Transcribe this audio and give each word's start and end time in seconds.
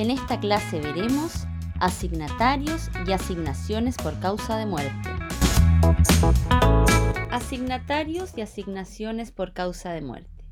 En 0.00 0.10
esta 0.10 0.40
clase 0.40 0.80
veremos 0.80 1.46
asignatarios 1.78 2.88
y 3.06 3.12
asignaciones 3.12 3.98
por 3.98 4.18
causa 4.18 4.56
de 4.56 4.64
muerte. 4.64 5.10
Asignatarios 7.30 8.32
y 8.34 8.40
asignaciones 8.40 9.30
por 9.30 9.52
causa 9.52 9.92
de 9.92 10.00
muerte. 10.00 10.42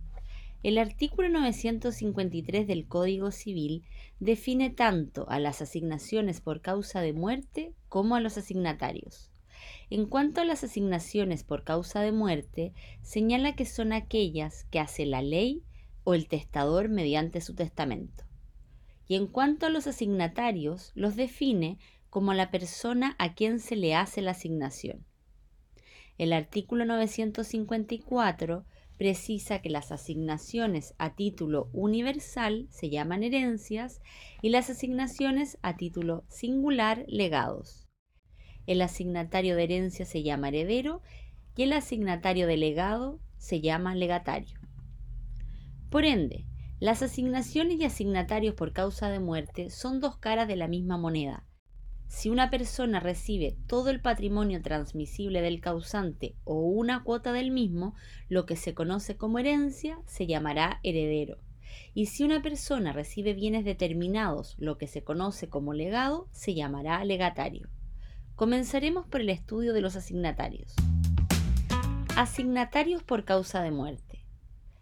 El 0.62 0.76
artículo 0.76 1.30
953 1.30 2.66
del 2.66 2.86
Código 2.86 3.30
Civil 3.30 3.84
define 4.20 4.68
tanto 4.68 5.26
a 5.30 5.40
las 5.40 5.62
asignaciones 5.62 6.42
por 6.42 6.60
causa 6.60 7.00
de 7.00 7.14
muerte 7.14 7.72
como 7.88 8.16
a 8.16 8.20
los 8.20 8.36
asignatarios. 8.36 9.30
En 9.88 10.04
cuanto 10.04 10.42
a 10.42 10.44
las 10.44 10.62
asignaciones 10.62 11.42
por 11.42 11.64
causa 11.64 12.02
de 12.02 12.12
muerte, 12.12 12.74
señala 13.00 13.56
que 13.56 13.64
son 13.64 13.94
aquellas 13.94 14.64
que 14.64 14.78
hace 14.78 15.06
la 15.06 15.22
ley 15.22 15.62
o 16.04 16.12
el 16.12 16.28
testador 16.28 16.90
mediante 16.90 17.40
su 17.40 17.54
testamento 17.54 18.27
y 19.08 19.16
en 19.16 19.26
cuanto 19.26 19.66
a 19.66 19.70
los 19.70 19.86
asignatarios, 19.86 20.92
los 20.94 21.16
define 21.16 21.78
como 22.10 22.34
la 22.34 22.50
persona 22.50 23.16
a 23.18 23.34
quien 23.34 23.58
se 23.58 23.74
le 23.74 23.94
hace 23.94 24.22
la 24.22 24.32
asignación. 24.32 25.04
El 26.18 26.32
artículo 26.32 26.84
954 26.84 28.66
precisa 28.98 29.60
que 29.60 29.70
las 29.70 29.92
asignaciones 29.92 30.94
a 30.98 31.14
título 31.14 31.70
universal 31.72 32.66
se 32.70 32.90
llaman 32.90 33.22
herencias 33.22 34.00
y 34.42 34.50
las 34.50 34.68
asignaciones 34.68 35.56
a 35.62 35.76
título 35.76 36.24
singular 36.28 37.04
legados. 37.06 37.88
El 38.66 38.82
asignatario 38.82 39.56
de 39.56 39.64
herencia 39.64 40.04
se 40.04 40.22
llama 40.22 40.48
heredero 40.48 41.00
y 41.56 41.62
el 41.62 41.72
asignatario 41.72 42.46
de 42.46 42.56
legado 42.56 43.20
se 43.38 43.60
llama 43.60 43.94
legatario. 43.94 44.58
Por 45.88 46.04
ende, 46.04 46.44
las 46.80 47.02
asignaciones 47.02 47.80
y 47.80 47.84
asignatarios 47.84 48.54
por 48.54 48.72
causa 48.72 49.10
de 49.10 49.18
muerte 49.18 49.68
son 49.68 50.00
dos 50.00 50.16
caras 50.16 50.46
de 50.46 50.54
la 50.54 50.68
misma 50.68 50.96
moneda. 50.96 51.44
Si 52.06 52.30
una 52.30 52.50
persona 52.50 53.00
recibe 53.00 53.56
todo 53.66 53.90
el 53.90 54.00
patrimonio 54.00 54.62
transmisible 54.62 55.42
del 55.42 55.60
causante 55.60 56.36
o 56.44 56.60
una 56.60 57.02
cuota 57.02 57.32
del 57.32 57.50
mismo, 57.50 57.94
lo 58.28 58.46
que 58.46 58.54
se 58.54 58.74
conoce 58.74 59.16
como 59.16 59.40
herencia 59.40 59.98
se 60.06 60.28
llamará 60.28 60.78
heredero. 60.84 61.38
Y 61.94 62.06
si 62.06 62.22
una 62.22 62.42
persona 62.42 62.92
recibe 62.92 63.34
bienes 63.34 63.64
determinados, 63.64 64.54
lo 64.58 64.78
que 64.78 64.86
se 64.86 65.02
conoce 65.02 65.48
como 65.48 65.74
legado, 65.74 66.28
se 66.30 66.54
llamará 66.54 67.04
legatario. 67.04 67.68
Comenzaremos 68.36 69.04
por 69.08 69.20
el 69.20 69.30
estudio 69.30 69.72
de 69.72 69.80
los 69.80 69.96
asignatarios. 69.96 70.76
Asignatarios 72.16 73.02
por 73.02 73.24
causa 73.24 73.62
de 73.62 73.72
muerte. 73.72 74.07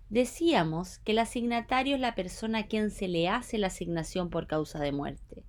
Decíamos 0.09 0.99
que 1.01 1.13
el 1.13 1.19
asignatario 1.19 1.97
es 1.97 2.01
la 2.01 2.15
persona 2.15 2.59
a 2.61 2.67
quien 2.69 2.93
se 2.93 3.09
le 3.09 3.29
hace 3.29 3.59
la 3.59 3.67
asignación 3.67 4.31
por 4.31 4.47
causa 4.47 4.79
de 4.79 4.93
muerte. 4.93 5.43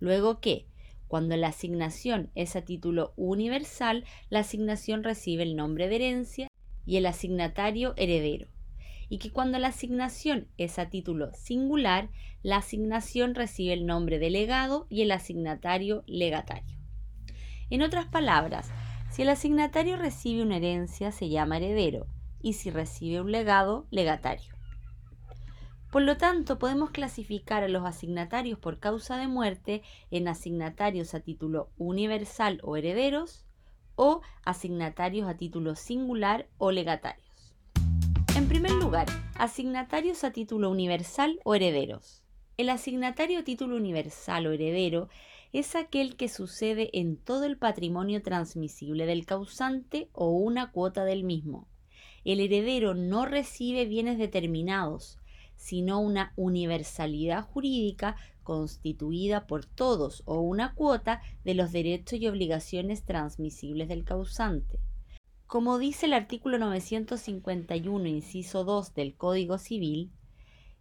Luego 0.00 0.40
que, 0.40 0.66
cuando 1.08 1.34
la 1.36 1.48
asignación 1.48 2.30
es 2.34 2.56
a 2.56 2.62
título 2.62 3.14
universal, 3.16 4.04
la 4.28 4.40
asignación 4.40 5.02
recibe 5.02 5.44
el 5.44 5.56
nombre 5.56 5.88
de 5.88 5.96
herencia 5.96 6.48
y 6.84 6.98
el 6.98 7.06
asignatario 7.06 7.94
heredero. 7.96 8.48
Y 9.08 9.16
que 9.16 9.32
cuando 9.32 9.58
la 9.58 9.68
asignación 9.68 10.48
es 10.58 10.78
a 10.78 10.90
título 10.90 11.32
singular, 11.32 12.10
la 12.42 12.58
asignación 12.58 13.34
recibe 13.34 13.72
el 13.72 13.86
nombre 13.86 14.18
de 14.18 14.28
legado 14.28 14.86
y 14.90 15.02
el 15.02 15.12
asignatario 15.12 16.04
legatario. 16.06 16.76
En 17.70 17.80
otras 17.80 18.06
palabras, 18.06 18.68
si 19.10 19.22
el 19.22 19.30
asignatario 19.30 19.96
recibe 19.96 20.42
una 20.42 20.58
herencia, 20.58 21.12
se 21.12 21.30
llama 21.30 21.56
heredero 21.56 22.08
y 22.46 22.52
si 22.52 22.70
recibe 22.70 23.20
un 23.20 23.32
legado, 23.32 23.88
legatario. 23.90 24.54
Por 25.90 26.02
lo 26.02 26.16
tanto, 26.16 26.60
podemos 26.60 26.90
clasificar 26.90 27.64
a 27.64 27.68
los 27.68 27.84
asignatarios 27.84 28.56
por 28.60 28.78
causa 28.78 29.16
de 29.16 29.26
muerte 29.26 29.82
en 30.12 30.28
asignatarios 30.28 31.12
a 31.14 31.18
título 31.18 31.72
universal 31.76 32.60
o 32.62 32.76
herederos 32.76 33.44
o 33.96 34.20
asignatarios 34.44 35.28
a 35.28 35.36
título 35.36 35.74
singular 35.74 36.46
o 36.56 36.70
legatarios. 36.70 37.52
En 38.36 38.46
primer 38.46 38.70
lugar, 38.70 39.08
asignatarios 39.34 40.22
a 40.22 40.30
título 40.30 40.70
universal 40.70 41.40
o 41.42 41.56
herederos. 41.56 42.22
El 42.58 42.68
asignatario 42.68 43.40
a 43.40 43.42
título 43.42 43.74
universal 43.74 44.46
o 44.46 44.52
heredero 44.52 45.08
es 45.52 45.74
aquel 45.74 46.14
que 46.14 46.28
sucede 46.28 46.90
en 46.92 47.16
todo 47.16 47.42
el 47.42 47.58
patrimonio 47.58 48.22
transmisible 48.22 49.04
del 49.04 49.26
causante 49.26 50.10
o 50.12 50.30
una 50.30 50.70
cuota 50.70 51.04
del 51.04 51.24
mismo 51.24 51.66
el 52.32 52.40
heredero 52.40 52.94
no 52.94 53.26
recibe 53.26 53.84
bienes 53.84 54.18
determinados, 54.18 55.18
sino 55.56 56.00
una 56.00 56.32
universalidad 56.36 57.44
jurídica 57.44 58.16
constituida 58.42 59.46
por 59.46 59.66
todos 59.66 60.22
o 60.24 60.40
una 60.40 60.74
cuota 60.74 61.20
de 61.44 61.54
los 61.54 61.72
derechos 61.72 62.20
y 62.20 62.28
obligaciones 62.28 63.04
transmisibles 63.04 63.88
del 63.88 64.04
causante. 64.04 64.78
Como 65.46 65.78
dice 65.78 66.06
el 66.06 66.12
artículo 66.12 66.58
951, 66.58 68.06
inciso 68.08 68.64
2 68.64 68.94
del 68.94 69.14
Código 69.14 69.58
Civil, 69.58 70.10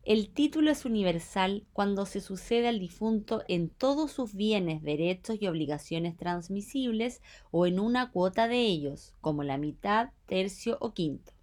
el 0.03 0.29
título 0.29 0.69
es 0.69 0.85
universal 0.85 1.65
cuando 1.73 2.05
se 2.05 2.21
sucede 2.21 2.67
al 2.67 2.79
difunto 2.79 3.43
en 3.47 3.69
todos 3.69 4.11
sus 4.11 4.35
bienes, 4.35 4.83
derechos 4.83 5.37
y 5.39 5.47
obligaciones 5.47 6.15
transmisibles 6.15 7.21
o 7.49 7.65
en 7.65 7.79
una 7.79 8.11
cuota 8.11 8.47
de 8.47 8.61
ellos, 8.61 9.13
como 9.21 9.41
la 9.43 9.57
mitad, 9.57 10.09
tercio 10.27 10.77
o 10.79 10.93
quinto. 10.93 11.34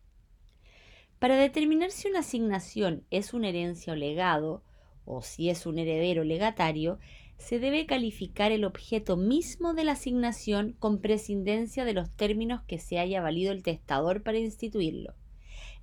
Para 1.22 1.36
determinar 1.36 1.92
si 1.92 2.08
una 2.08 2.18
asignación 2.18 3.04
es 3.12 3.32
una 3.32 3.48
herencia 3.48 3.92
o 3.92 3.96
legado, 3.96 4.64
o 5.04 5.22
si 5.22 5.50
es 5.50 5.66
un 5.66 5.78
heredero 5.78 6.24
legatario, 6.24 6.98
se 7.38 7.60
debe 7.60 7.86
calificar 7.86 8.50
el 8.50 8.64
objeto 8.64 9.16
mismo 9.16 9.72
de 9.72 9.84
la 9.84 9.92
asignación 9.92 10.74
con 10.80 11.00
prescindencia 11.00 11.84
de 11.84 11.92
los 11.92 12.10
términos 12.10 12.62
que 12.62 12.80
se 12.80 12.98
haya 12.98 13.20
valido 13.20 13.52
el 13.52 13.62
testador 13.62 14.24
para 14.24 14.38
instituirlo. 14.38 15.14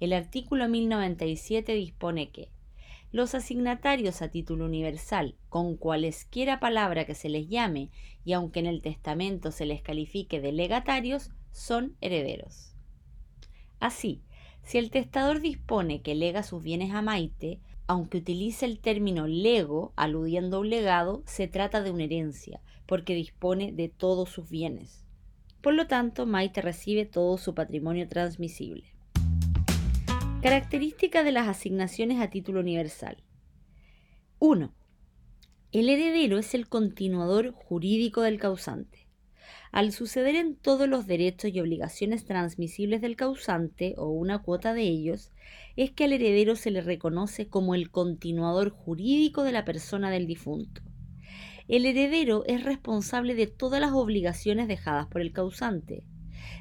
El 0.02 0.12
artículo 0.12 0.68
1097 0.68 1.74
dispone 1.74 2.32
que 2.32 2.50
los 3.14 3.34
asignatarios 3.34 4.22
a 4.22 4.28
título 4.28 4.66
universal, 4.66 5.38
con 5.48 5.78
cualesquiera 5.78 6.60
palabra 6.60 7.06
que 7.06 7.16
se 7.16 7.30
les 7.30 7.48
llame, 7.48 7.92
y 8.26 8.34
aunque 8.34 8.60
en 8.60 8.66
el 8.66 8.82
testamento 8.82 9.52
se 9.52 9.66
les 9.66 9.82
califique 9.82 10.42
de 10.42 10.52
legatarios, 10.52 11.32
son 11.54 11.96
herederos. 12.02 12.76
Así, 13.80 14.22
si 14.64 14.78
el 14.78 14.92
testador 14.92 15.42
dispone 15.42 16.02
que 16.02 16.16
lega 16.16 16.44
sus 16.44 16.62
bienes 16.62 16.94
a 16.94 17.02
Maite, 17.02 17.60
aunque 17.88 18.20
utilice 18.20 18.66
el 18.66 18.80
término 18.80 19.26
lego 19.26 19.94
aludiendo 19.96 20.58
a 20.58 20.60
un 20.60 20.70
legado, 20.70 21.24
se 21.26 21.48
trata 21.48 21.82
de 21.82 21.90
una 21.90 22.04
herencia, 22.04 22.62
porque 22.86 23.16
dispone 23.16 23.72
de 23.72 23.90
todos 23.90 24.30
sus 24.30 24.50
bienes. 24.50 25.06
Por 25.62 25.74
lo 25.74 25.88
tanto, 25.88 26.26
Maite 26.26 26.62
recibe 26.62 27.06
todo 27.06 27.38
su 27.38 27.56
patrimonio 27.56 28.08
transmisible. 28.08 28.86
Características 30.42 31.26
de 31.26 31.32
las 31.34 31.48
asignaciones 31.48 32.22
a 32.22 32.30
título 32.30 32.62
universal. 32.62 33.24
1. 34.38 34.74
El 35.74 35.90
heredero 35.90 36.38
es 36.38 36.54
el 36.54 36.70
continuador 36.70 37.52
jurídico 37.52 38.22
del 38.22 38.40
causante. 38.40 39.09
Al 39.72 39.92
suceder 39.92 40.36
en 40.36 40.56
todos 40.56 40.90
los 40.90 41.06
derechos 41.06 41.52
y 41.54 41.60
obligaciones 41.60 42.26
transmisibles 42.26 43.02
del 43.02 43.16
causante 43.16 43.94
o 43.98 44.10
una 44.10 44.40
cuota 44.40 44.74
de 44.74 44.84
ellos, 44.84 45.32
es 45.76 45.92
que 45.92 46.06
al 46.06 46.14
heredero 46.14 46.56
se 46.56 46.72
le 46.72 46.82
reconoce 46.82 47.48
como 47.48 47.76
el 47.76 47.92
continuador 47.92 48.72
jurídico 48.72 49.44
de 49.44 49.52
la 49.52 49.66
persona 49.66 50.10
del 50.10 50.26
difunto. 50.26 50.82
El 51.68 51.86
heredero 51.86 52.44
es 52.48 52.64
responsable 52.64 53.36
de 53.36 53.46
todas 53.46 53.80
las 53.80 53.92
obligaciones 53.92 54.68
dejadas 54.68 55.06
por 55.06 55.22
el 55.22 55.32
causante. 55.32 56.04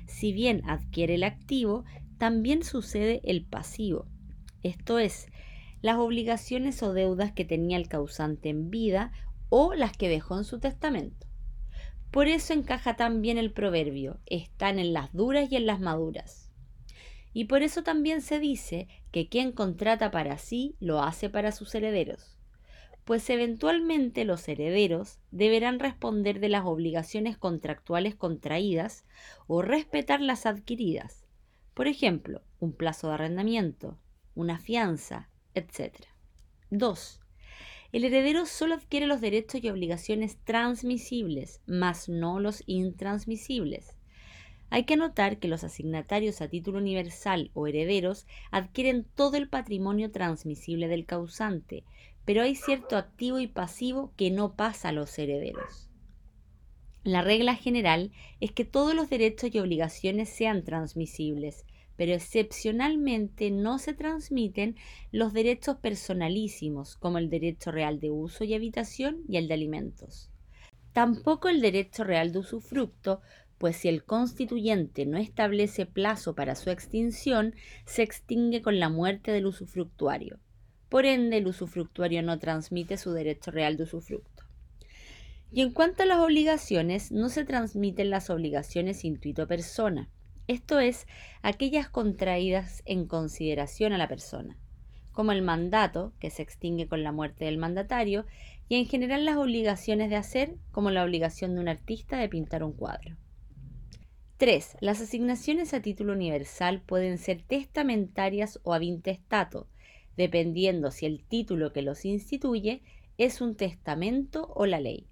Si 0.07 0.33
bien 0.33 0.63
adquiere 0.67 1.15
el 1.15 1.25
activo, 1.25 1.85
también 2.19 2.63
sucede 2.63 3.23
el 3.25 3.45
pasivo, 3.45 4.07
esto 4.63 4.99
es, 4.99 5.29
las 5.83 5.99
obligaciones 5.99 6.83
o 6.83 6.93
deudas 6.93 7.33
que 7.33 7.45
tenía 7.45 7.77
el 7.77 7.89
causante 7.89 8.49
en 8.49 8.71
vida 8.71 9.13
o 9.49 9.75
las 9.75 9.97
que 9.97 10.09
dejó 10.09 10.37
en 10.37 10.45
su 10.45 10.59
testamento. 10.59 11.28
Por 12.11 12.29
eso 12.29 12.53
encaja 12.53 12.97
tan 12.97 13.21
bien 13.21 13.37
el 13.39 13.53
proverbio, 13.53 14.19
están 14.27 14.79
en 14.79 14.93
las 14.93 15.13
duras 15.13 15.51
y 15.51 15.57
en 15.57 15.67
las 15.67 15.81
maduras. 15.81 16.51
Y 17.35 17.45
por 17.45 17.63
eso 17.63 17.83
también 17.83 18.23
se 18.23 18.41
dice 18.41 18.89
que 19.13 19.29
quien 19.29 19.53
contrata 19.53 20.11
para 20.11 20.39
sí 20.39 20.75
lo 20.81 21.03
hace 21.03 21.29
para 21.29 21.53
sus 21.53 21.75
herederos, 21.75 22.39
pues 23.05 23.29
eventualmente 23.31 24.25
los 24.25 24.49
herederos 24.49 25.19
deberán 25.31 25.79
responder 25.79 26.41
de 26.41 26.49
las 26.49 26.65
obligaciones 26.65 27.37
contractuales 27.37 28.15
contraídas 28.15 29.05
o 29.47 29.63
respetar 29.63 30.21
las 30.21 30.47
adquiridas, 30.47 31.27
por 31.75 31.87
ejemplo, 31.87 32.43
un 32.59 32.73
plazo 32.73 33.09
de 33.09 33.15
arrendamiento, 33.15 33.99
una 34.35 34.59
fianza, 34.59 35.29
etc. 35.55 35.95
2. 36.71 37.21
El 37.91 38.05
heredero 38.05 38.45
solo 38.45 38.75
adquiere 38.75 39.07
los 39.07 39.21
derechos 39.21 39.65
y 39.65 39.71
obligaciones 39.71 40.37
transmisibles, 40.45 41.63
mas 41.67 42.09
no 42.09 42.39
los 42.39 42.63
intransmisibles. 42.67 43.95
Hay 44.71 44.85
que 44.85 44.95
anotar 44.95 45.39
que 45.39 45.49
los 45.49 45.65
asignatarios 45.65 46.43
a 46.43 46.49
título 46.49 46.79
universal 46.79 47.51
o 47.55 47.67
herederos 47.67 48.27
adquieren 48.51 49.07
todo 49.15 49.39
el 49.39 49.49
patrimonio 49.49 50.11
transmisible 50.11 50.89
del 50.89 51.07
causante, 51.07 51.85
pero 52.27 52.43
hay 52.43 52.55
cierto 52.55 52.99
activo 52.99 53.39
y 53.39 53.47
pasivo 53.47 54.13
que 54.17 54.31
no 54.31 54.55
pasa 54.55 54.91
a 54.91 54.93
los 54.93 55.19
herederos. 55.19 55.89
La 57.05 57.23
regla 57.23 57.55
general 57.55 58.13
es 58.41 58.53
que 58.53 58.67
todos 58.67 58.95
los 58.95 59.09
derechos 59.09 59.55
y 59.55 59.59
obligaciones 59.61 60.29
sean 60.29 60.63
transmisibles, 60.63 61.65
pero 61.99 62.15
excepcionalmente 62.15 63.51
no 63.51 63.81
se 63.81 63.93
transmiten 63.93 64.77
los 65.11 65.33
derechos 65.33 65.79
personalísimos, 65.79 66.97
como 66.97 67.19
el 67.19 67.29
derecho 67.29 67.73
real 67.73 67.99
de 67.99 68.13
uso 68.13 68.45
y 68.45 68.55
habitación 68.55 69.25
y 69.29 69.37
el 69.37 69.49
de 69.49 69.55
alimentos. 69.55 70.31
Tampoco 70.93 71.49
el 71.49 71.61
derecho 71.61 72.05
real 72.05 72.31
de 72.31 72.39
usufructo, 72.39 73.21
pues 73.59 73.79
si 73.79 73.89
el 73.89 74.05
constituyente 74.05 75.07
no 75.07 75.19
establece 75.19 75.87
plazo 75.87 76.37
para 76.37 76.55
su 76.55 76.71
extinción, 76.71 77.57
se 77.85 78.05
extingue 78.05 78.63
con 78.63 78.79
la 78.79 78.91
muerte 78.91 79.33
del 79.33 79.47
usufructuario. 79.47 80.39
Por 80.89 81.05
ende, 81.05 81.39
el 81.39 81.49
usufructuario 81.49 82.23
no 82.23 82.39
transmite 82.39 82.97
su 82.97 83.11
derecho 83.11 83.51
real 83.51 83.77
de 83.77 83.83
usufructo. 83.83 84.45
Y 85.51 85.63
en 85.63 85.73
cuanto 85.73 86.05
a 86.05 86.07
las 86.07 86.21
obligaciones, 86.21 87.11
no 87.11 87.29
se 87.29 87.45
transmiten 87.45 88.09
las 88.09 88.31
obligaciones 88.31 89.05
intuito 89.05 89.49
persona, 89.49 90.09
esto 90.49 90.81
es, 90.81 91.07
aquellas 91.43 91.89
contraídas 91.91 92.83
en 92.87 93.07
consideración 93.07 93.93
a 93.93 93.99
la 93.99 94.09
persona, 94.09 94.57
como 95.13 95.33
el 95.33 95.43
mandato, 95.43 96.15
que 96.19 96.31
se 96.31 96.43
extingue 96.43 96.89
con 96.89 97.03
la 97.03 97.13
muerte 97.13 97.45
del 97.45 97.59
mandatario, 97.59 98.25
y 98.67 98.77
en 98.77 98.87
general 98.87 99.27
las 99.27 99.37
obligaciones 99.37 100.09
de 100.09 100.17
hacer, 100.17 100.57
como 100.73 100.91
la 100.91 101.05
obligación 101.05 101.55
de 101.55 101.61
un 101.61 101.69
artista 101.69 102.17
de 102.17 102.31
pintar 102.31 102.65
un 102.65 102.73
cuadro. 102.73 103.17
3. 104.39 104.79
Las 104.81 105.03
asignaciones 105.03 105.75
a 105.75 105.83
título 105.83 106.15
universal 106.15 106.81
pueden 106.81 107.19
ser 107.19 107.43
testamentarias 107.43 108.59
o 108.63 108.73
a 108.73 108.79
vintestato, 108.79 109.69
dependiendo 110.17 110.91
si 110.91 111.07
el 111.07 111.25
título 111.25 111.73
que 111.73 111.83
los 111.83 112.05
instituye 112.05 112.83
es 113.19 113.41
un 113.41 113.55
testamento 113.55 114.51
o 114.55 114.65
la 114.65 114.81
ley. 114.81 115.07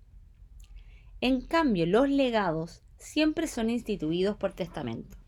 En 1.20 1.40
cambio, 1.40 1.86
los 1.86 2.08
legados 2.08 2.82
siempre 2.96 3.48
son 3.48 3.68
instituidos 3.68 4.36
por 4.36 4.52
testamento. 4.52 5.18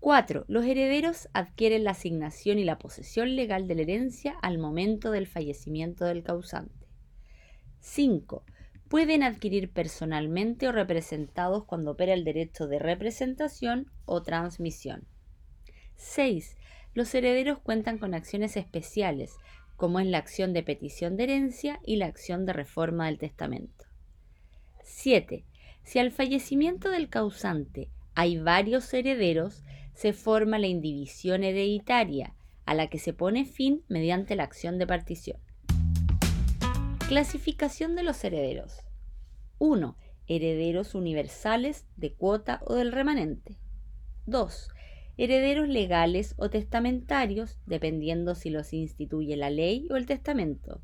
4. 0.00 0.44
Los 0.48 0.64
herederos 0.64 1.28
adquieren 1.32 1.84
la 1.84 1.92
asignación 1.92 2.58
y 2.58 2.64
la 2.64 2.78
posesión 2.78 3.34
legal 3.34 3.66
de 3.66 3.74
la 3.74 3.82
herencia 3.82 4.36
al 4.42 4.58
momento 4.58 5.10
del 5.10 5.26
fallecimiento 5.26 6.04
del 6.04 6.22
causante. 6.22 6.86
5. 7.80 8.44
Pueden 8.88 9.22
adquirir 9.22 9.72
personalmente 9.72 10.68
o 10.68 10.72
representados 10.72 11.64
cuando 11.64 11.92
opera 11.92 12.14
el 12.14 12.24
derecho 12.24 12.68
de 12.68 12.78
representación 12.78 13.90
o 14.04 14.22
transmisión. 14.22 15.06
6. 15.96 16.56
Los 16.94 17.14
herederos 17.14 17.58
cuentan 17.58 17.98
con 17.98 18.14
acciones 18.14 18.56
especiales, 18.56 19.34
como 19.76 20.00
es 20.00 20.06
la 20.06 20.18
acción 20.18 20.52
de 20.52 20.62
petición 20.62 21.16
de 21.16 21.24
herencia 21.24 21.80
y 21.84 21.96
la 21.96 22.06
acción 22.06 22.46
de 22.46 22.52
reforma 22.52 23.06
del 23.06 23.18
testamento. 23.18 23.86
7. 24.82 25.44
Si 25.82 25.98
al 25.98 26.12
fallecimiento 26.12 26.90
del 26.90 27.08
causante 27.08 27.90
hay 28.14 28.38
varios 28.38 28.92
herederos, 28.94 29.62
se 29.96 30.12
forma 30.12 30.58
la 30.58 30.66
indivisión 30.66 31.42
hereditaria, 31.42 32.34
a 32.66 32.74
la 32.74 32.88
que 32.88 32.98
se 32.98 33.14
pone 33.14 33.46
fin 33.46 33.82
mediante 33.88 34.36
la 34.36 34.42
acción 34.42 34.78
de 34.78 34.86
partición. 34.86 35.38
Clasificación 37.08 37.96
de 37.96 38.02
los 38.02 38.22
herederos. 38.22 38.82
1. 39.58 39.96
Herederos 40.28 40.94
universales 40.94 41.86
de 41.96 42.12
cuota 42.12 42.60
o 42.66 42.74
del 42.74 42.92
remanente. 42.92 43.56
2. 44.26 44.68
Herederos 45.16 45.66
legales 45.66 46.34
o 46.36 46.50
testamentarios, 46.50 47.58
dependiendo 47.64 48.34
si 48.34 48.50
los 48.50 48.74
instituye 48.74 49.34
la 49.34 49.48
ley 49.48 49.88
o 49.90 49.96
el 49.96 50.04
testamento. 50.04 50.82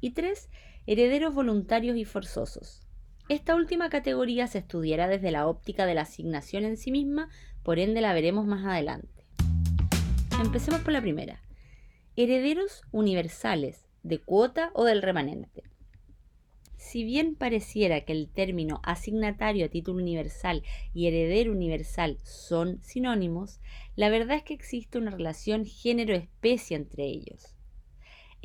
Y 0.00 0.12
3. 0.12 0.48
Herederos 0.86 1.34
voluntarios 1.34 1.98
y 1.98 2.06
forzosos. 2.06 2.85
Esta 3.28 3.56
última 3.56 3.90
categoría 3.90 4.46
se 4.46 4.58
estudiará 4.58 5.08
desde 5.08 5.32
la 5.32 5.48
óptica 5.48 5.84
de 5.84 5.94
la 5.94 6.02
asignación 6.02 6.64
en 6.64 6.76
sí 6.76 6.92
misma, 6.92 7.28
por 7.64 7.80
ende 7.80 8.00
la 8.00 8.14
veremos 8.14 8.46
más 8.46 8.64
adelante. 8.64 9.26
Empecemos 10.40 10.80
por 10.82 10.92
la 10.92 11.00
primera. 11.00 11.42
Herederos 12.14 12.82
universales, 12.92 13.88
de 14.04 14.20
cuota 14.20 14.70
o 14.74 14.84
del 14.84 15.02
remanente. 15.02 15.64
Si 16.76 17.02
bien 17.02 17.34
pareciera 17.34 18.02
que 18.02 18.12
el 18.12 18.28
término 18.28 18.80
asignatario 18.84 19.66
a 19.66 19.70
título 19.70 20.00
universal 20.00 20.62
y 20.94 21.08
heredero 21.08 21.50
universal 21.50 22.18
son 22.22 22.80
sinónimos, 22.80 23.58
la 23.96 24.08
verdad 24.08 24.36
es 24.36 24.44
que 24.44 24.54
existe 24.54 24.98
una 24.98 25.10
relación 25.10 25.64
género-especie 25.66 26.76
entre 26.76 27.06
ellos. 27.06 27.55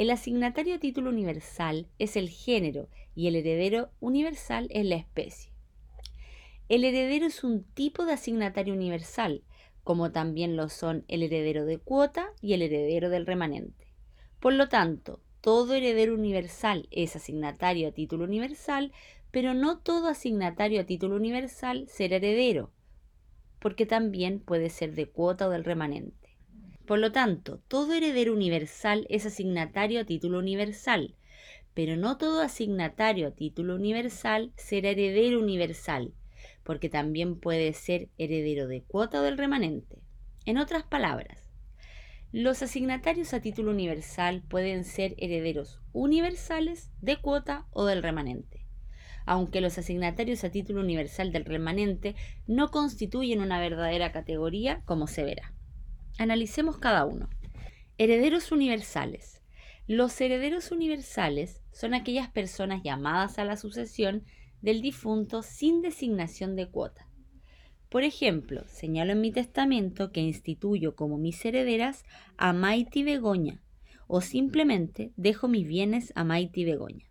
El 0.02 0.10
asignatario 0.10 0.74
a 0.74 0.80
título 0.80 1.12
universal 1.12 1.86
es 2.00 2.16
el 2.16 2.28
género 2.28 2.90
y 3.14 3.28
el 3.28 3.36
heredero 3.36 3.92
universal 4.00 4.66
es 4.72 4.84
la 4.84 4.96
especie. 4.96 5.52
El 6.70 6.86
heredero 6.86 7.28
es 7.28 7.44
un 7.44 7.64
tipo 7.64 8.06
de 8.06 8.14
asignatario 8.14 8.74
universal, 8.74 9.44
como 9.84 10.12
también 10.12 10.56
lo 10.56 10.70
son 10.70 11.06
el 11.08 11.22
heredero 11.22 11.66
de 11.66 11.78
cuota 11.78 12.32
y 12.42 12.54
el 12.54 12.64
heredero 12.64 13.12
del 13.12 13.28
remanente. 13.28 13.94
Por 14.40 14.54
lo 14.54 14.70
tanto, 14.70 15.22
todo 15.40 15.76
heredero 15.76 16.16
universal 16.16 16.88
es 16.90 17.16
asignatario 17.16 17.90
a 17.90 17.92
título 17.92 18.24
universal, 18.24 18.94
pero 19.30 19.54
no 19.54 19.78
todo 19.78 20.08
asignatario 20.08 20.82
a 20.82 20.86
título 20.86 21.16
universal 21.16 21.86
será 21.88 22.16
heredero, 22.16 22.72
porque 23.60 23.86
también 23.86 24.40
puede 24.40 24.72
ser 24.72 24.96
de 24.96 25.06
cuota 25.06 25.46
o 25.46 25.52
del 25.52 25.64
remanente. 25.64 26.21
Por 26.92 27.00
lo 27.00 27.14
tanto, 27.14 27.62
todo 27.70 27.94
heredero 27.94 28.34
universal 28.34 29.08
es 29.10 29.26
asignatario 29.26 30.02
a 30.02 30.04
título 30.04 30.40
universal, 30.40 31.16
pero 31.74 31.96
no 31.96 32.18
todo 32.18 32.42
asignatario 32.42 33.30
a 33.30 33.32
título 33.32 33.76
universal 33.76 34.52
será 34.58 34.90
heredero 34.90 35.40
universal, 35.40 36.14
porque 36.64 36.90
también 36.90 37.40
puede 37.40 37.72
ser 37.72 38.10
heredero 38.18 38.68
de 38.68 38.82
cuota 38.82 39.22
o 39.22 39.24
del 39.24 39.38
remanente. 39.38 40.00
En 40.44 40.58
otras 40.58 40.84
palabras, 40.84 41.50
los 42.34 42.62
asignatarios 42.62 43.34
a 43.34 43.40
título 43.40 43.72
universal 43.72 44.44
pueden 44.50 44.84
ser 44.84 45.16
herederos 45.18 45.80
universales 45.94 46.92
de 47.00 47.16
cuota 47.16 47.68
o 47.72 47.86
del 47.86 48.04
remanente, 48.04 48.66
aunque 49.26 49.62
los 49.62 49.78
asignatarios 49.78 50.44
a 50.44 50.52
título 50.52 50.82
universal 50.82 51.32
del 51.32 51.46
remanente 51.46 52.18
no 52.48 52.70
constituyen 52.70 53.40
una 53.40 53.62
verdadera 53.62 54.12
categoría, 54.12 54.82
como 54.84 55.08
se 55.08 55.24
verá. 55.24 55.54
Analicemos 56.18 56.78
cada 56.78 57.06
uno. 57.06 57.30
Herederos 57.98 58.52
universales. 58.52 59.42
Los 59.88 60.20
herederos 60.22 60.72
universales 60.72 61.62
son 61.72 61.94
aquellas 61.94 62.30
personas 62.30 62.84
llamadas 62.84 63.40
a 63.40 63.46
la 63.46 63.58
sucesión 63.58 64.24
del 64.62 64.82
difunto 64.82 65.42
sin 65.42 65.82
designación 65.82 66.56
de 66.56 66.68
cuota. 66.68 67.08
Por 67.90 68.04
ejemplo, 68.04 68.64
señalo 68.68 69.12
en 69.12 69.22
mi 69.22 69.32
testamento 69.32 70.12
que 70.12 70.22
instituyo 70.22 70.96
como 70.96 71.18
mis 71.18 71.44
herederas 71.44 72.06
a 72.38 72.54
Maiti 72.54 73.04
Begoña 73.04 73.62
o 74.08 74.22
simplemente 74.22 75.12
dejo 75.18 75.48
mis 75.48 75.68
bienes 75.68 76.14
a 76.16 76.24
Maiti 76.24 76.64
Begoña. 76.64 77.10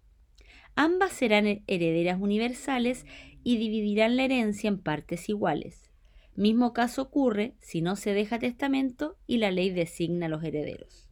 Ambas 0.77 1.13
serán 1.13 1.63
herederas 1.67 2.21
universales 2.21 3.05
y 3.43 3.59
dividirán 3.59 4.17
la 4.17 4.25
herencia 4.25 4.69
en 4.69 4.79
partes 4.79 5.29
iguales. 5.29 5.90
Mismo 6.37 6.73
caso 6.73 7.03
ocurre 7.03 7.55
si 7.61 7.83
no 7.83 7.97
se 7.97 8.15
deja 8.15 8.39
testamento 8.39 9.17
y 9.27 9.39
la 9.39 9.51
ley 9.51 9.71
designa 9.71 10.29
los 10.29 10.43
herederos. 10.45 11.09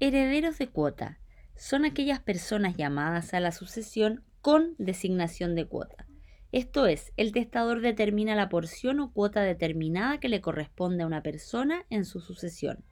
Herederos 0.00 0.58
de 0.58 0.68
cuota 0.68 1.18
son 1.56 1.84
aquellas 1.84 2.20
personas 2.20 2.76
llamadas 2.76 3.34
a 3.34 3.40
la 3.40 3.52
sucesión 3.52 4.22
con 4.40 4.74
designación 4.78 5.54
de 5.54 5.66
cuota. 5.66 6.06
Esto 6.52 6.86
es, 6.86 7.12
el 7.16 7.32
testador 7.32 7.82
determina 7.82 8.34
la 8.34 8.48
porción 8.48 9.00
o 9.00 9.12
cuota 9.12 9.42
determinada 9.42 10.18
que 10.18 10.30
le 10.30 10.40
corresponde 10.40 11.02
a 11.02 11.06
una 11.06 11.22
persona 11.22 11.84
en 11.90 12.04
su 12.06 12.20
sucesión. 12.20 12.84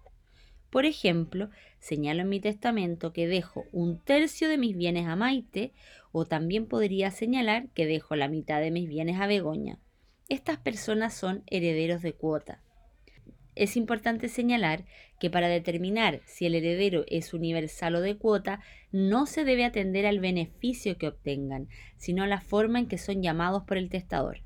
Por 0.69 0.85
ejemplo, 0.85 1.49
señalo 1.79 2.23
en 2.23 2.29
mi 2.29 2.41
testamento 2.41 3.13
que 3.13 3.29
dejo 3.29 3.65
un 3.73 3.99
tercio 3.99 4.49
de 4.49 4.59
mis 4.59 4.77
bienes 4.77 5.07
a 5.07 5.17
Maite, 5.17 5.73
o 6.13 6.27
también 6.27 6.67
podría 6.67 7.11
señalar 7.11 7.69
que 7.71 7.87
dejo 7.87 8.17
la 8.17 8.29
mitad 8.29 8.61
de 8.61 8.71
mis 8.71 8.89
bienes 8.89 9.21
a 9.21 9.27
Begoña. 9.27 9.79
Estas 10.29 10.59
personas 10.59 11.15
son 11.15 11.45
herederos 11.47 12.03
de 12.03 12.13
cuota. 12.13 12.61
Es 13.55 13.77
importante 13.77 14.29
señalar 14.29 14.85
que 15.21 15.31
para 15.31 15.47
determinar 15.47 16.21
si 16.27 16.47
el 16.47 16.57
heredero 16.57 17.05
es 17.07 17.33
universal 17.33 17.95
o 17.95 18.01
de 18.01 18.17
cuota, 18.17 18.61
no 18.91 19.27
se 19.27 19.45
debe 19.45 19.65
atender 19.65 20.05
al 20.05 20.19
beneficio 20.19 20.99
que 20.99 21.07
obtengan, 21.07 21.69
sino 21.97 22.25
a 22.25 22.27
la 22.27 22.41
forma 22.41 22.81
en 22.81 22.89
que 22.89 22.99
son 22.99 23.23
llamados 23.23 23.63
por 23.63 23.77
el 23.77 23.89
testador. 23.89 24.41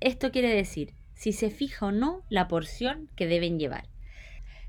Esto 0.00 0.32
quiere 0.32 0.48
decir 0.48 0.94
si 1.14 1.32
se 1.32 1.48
fija 1.50 1.86
o 1.86 1.92
no 1.92 2.22
la 2.28 2.48
porción 2.48 3.08
que 3.14 3.28
deben 3.28 3.60
llevar. 3.60 3.88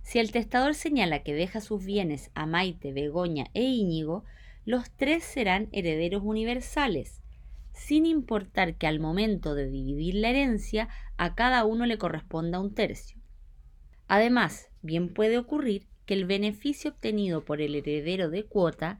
Si 0.04 0.20
el 0.20 0.32
testador 0.32 0.76
señala 0.76 1.24
que 1.24 1.34
deja 1.34 1.60
sus 1.60 1.84
bienes 1.84 2.30
a 2.36 2.46
Maite, 2.46 2.94
Begoña 2.94 3.48
e 3.56 3.64
Íñigo, 3.64 4.24
los 4.64 4.92
tres 4.92 5.24
serán 5.24 5.70
herederos 5.72 6.22
universales, 6.24 7.24
sin 7.76 8.06
importar 8.06 8.76
que 8.78 8.88
al 8.88 9.00
momento 9.00 9.54
de 9.54 9.70
dividir 9.70 10.16
la 10.16 10.30
herencia 10.30 10.88
a 11.18 11.36
cada 11.36 11.66
uno 11.66 11.86
le 11.86 11.98
corresponda 11.98 12.60
un 12.60 12.74
tercio. 12.74 13.20
Además, 14.08 14.70
bien 14.82 15.14
puede 15.14 15.38
ocurrir 15.38 15.86
que 16.06 16.14
el 16.14 16.26
beneficio 16.26 16.92
obtenido 16.92 17.44
por 17.44 17.62
el 17.62 17.76
heredero 17.76 18.30
de 18.30 18.46
cuota 18.46 19.00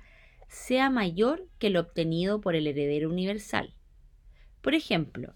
sea 0.50 0.90
mayor 0.90 1.48
que 1.58 1.68
el 1.68 1.78
obtenido 1.78 2.42
por 2.42 2.56
el 2.56 2.68
heredero 2.68 3.10
universal. 3.10 3.74
Por 4.62 4.76
ejemplo, 4.76 5.34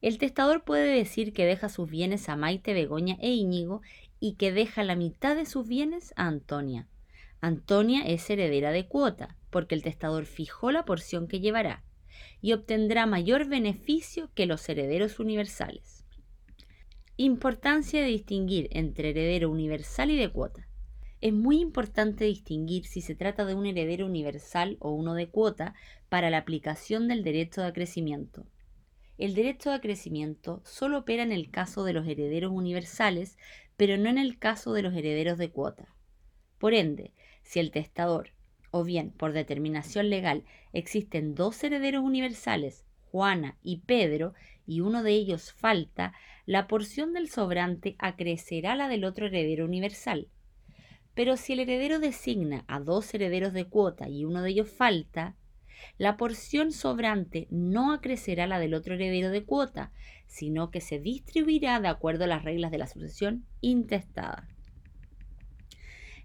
el 0.00 0.18
testador 0.18 0.64
puede 0.64 0.94
decir 0.94 1.32
que 1.32 1.44
deja 1.44 1.68
sus 1.68 1.90
bienes 1.90 2.28
a 2.28 2.36
Maite, 2.36 2.72
Begoña 2.72 3.16
e 3.20 3.30
Íñigo 3.30 3.82
y 4.20 4.34
que 4.34 4.52
deja 4.52 4.82
la 4.82 4.96
mitad 4.96 5.36
de 5.36 5.46
sus 5.46 5.66
bienes 5.68 6.14
a 6.16 6.26
Antonia. 6.26 6.86
Antonia 7.40 8.02
es 8.02 8.28
heredera 8.30 8.70
de 8.70 8.86
cuota, 8.86 9.36
porque 9.50 9.74
el 9.74 9.82
testador 9.82 10.26
fijó 10.26 10.70
la 10.72 10.84
porción 10.84 11.28
que 11.28 11.40
llevará 11.40 11.82
y 12.40 12.52
obtendrá 12.52 13.06
mayor 13.06 13.46
beneficio 13.46 14.30
que 14.34 14.46
los 14.46 14.68
herederos 14.68 15.18
universales. 15.18 16.04
Importancia 17.16 18.00
de 18.00 18.08
distinguir 18.08 18.68
entre 18.70 19.10
heredero 19.10 19.50
universal 19.50 20.10
y 20.10 20.16
de 20.16 20.30
cuota. 20.30 20.68
Es 21.20 21.32
muy 21.32 21.58
importante 21.60 22.24
distinguir 22.24 22.86
si 22.86 23.00
se 23.00 23.16
trata 23.16 23.44
de 23.44 23.54
un 23.54 23.66
heredero 23.66 24.06
universal 24.06 24.76
o 24.78 24.92
uno 24.92 25.14
de 25.14 25.28
cuota 25.28 25.74
para 26.08 26.30
la 26.30 26.38
aplicación 26.38 27.08
del 27.08 27.24
derecho 27.24 27.60
de 27.60 27.66
acrecimiento. 27.66 28.46
El 29.18 29.34
derecho 29.34 29.70
de 29.70 29.76
acrecimiento 29.76 30.62
solo 30.64 30.98
opera 30.98 31.24
en 31.24 31.32
el 31.32 31.50
caso 31.50 31.82
de 31.82 31.92
los 31.92 32.06
herederos 32.06 32.52
universales, 32.52 33.36
pero 33.76 33.96
no 33.96 34.08
en 34.08 34.18
el 34.18 34.38
caso 34.38 34.72
de 34.72 34.82
los 34.82 34.94
herederos 34.94 35.38
de 35.38 35.50
cuota. 35.50 35.88
Por 36.58 36.72
ende, 36.72 37.14
si 37.42 37.58
el 37.58 37.72
testador, 37.72 38.30
o 38.70 38.84
bien 38.84 39.10
por 39.10 39.32
determinación 39.32 40.10
legal, 40.10 40.44
existen 40.72 41.34
dos 41.34 41.62
herederos 41.64 42.02
universales, 42.02 42.84
Juana 43.10 43.56
y 43.62 43.78
Pedro, 43.78 44.34
y 44.66 44.80
uno 44.80 45.02
de 45.02 45.12
ellos 45.12 45.52
falta, 45.52 46.12
la 46.44 46.66
porción 46.66 47.12
del 47.12 47.28
sobrante 47.28 47.96
acrecerá 47.98 48.76
la 48.76 48.88
del 48.88 49.04
otro 49.04 49.26
heredero 49.26 49.64
universal. 49.64 50.28
Pero 51.14 51.36
si 51.36 51.54
el 51.54 51.60
heredero 51.60 51.98
designa 51.98 52.64
a 52.68 52.80
dos 52.80 53.12
herederos 53.14 53.52
de 53.52 53.64
cuota 53.64 54.08
y 54.08 54.24
uno 54.24 54.42
de 54.42 54.50
ellos 54.50 54.70
falta, 54.70 55.36
la 55.96 56.16
porción 56.16 56.72
sobrante 56.72 57.48
no 57.50 57.92
acrecerá 57.92 58.46
la 58.46 58.58
del 58.58 58.74
otro 58.74 58.94
heredero 58.94 59.30
de 59.30 59.44
cuota, 59.44 59.92
sino 60.26 60.70
que 60.70 60.80
se 60.80 60.98
distribuirá 60.98 61.80
de 61.80 61.88
acuerdo 61.88 62.24
a 62.24 62.28
las 62.28 62.44
reglas 62.44 62.70
de 62.70 62.78
la 62.78 62.86
sucesión 62.86 63.46
intestada. 63.60 64.48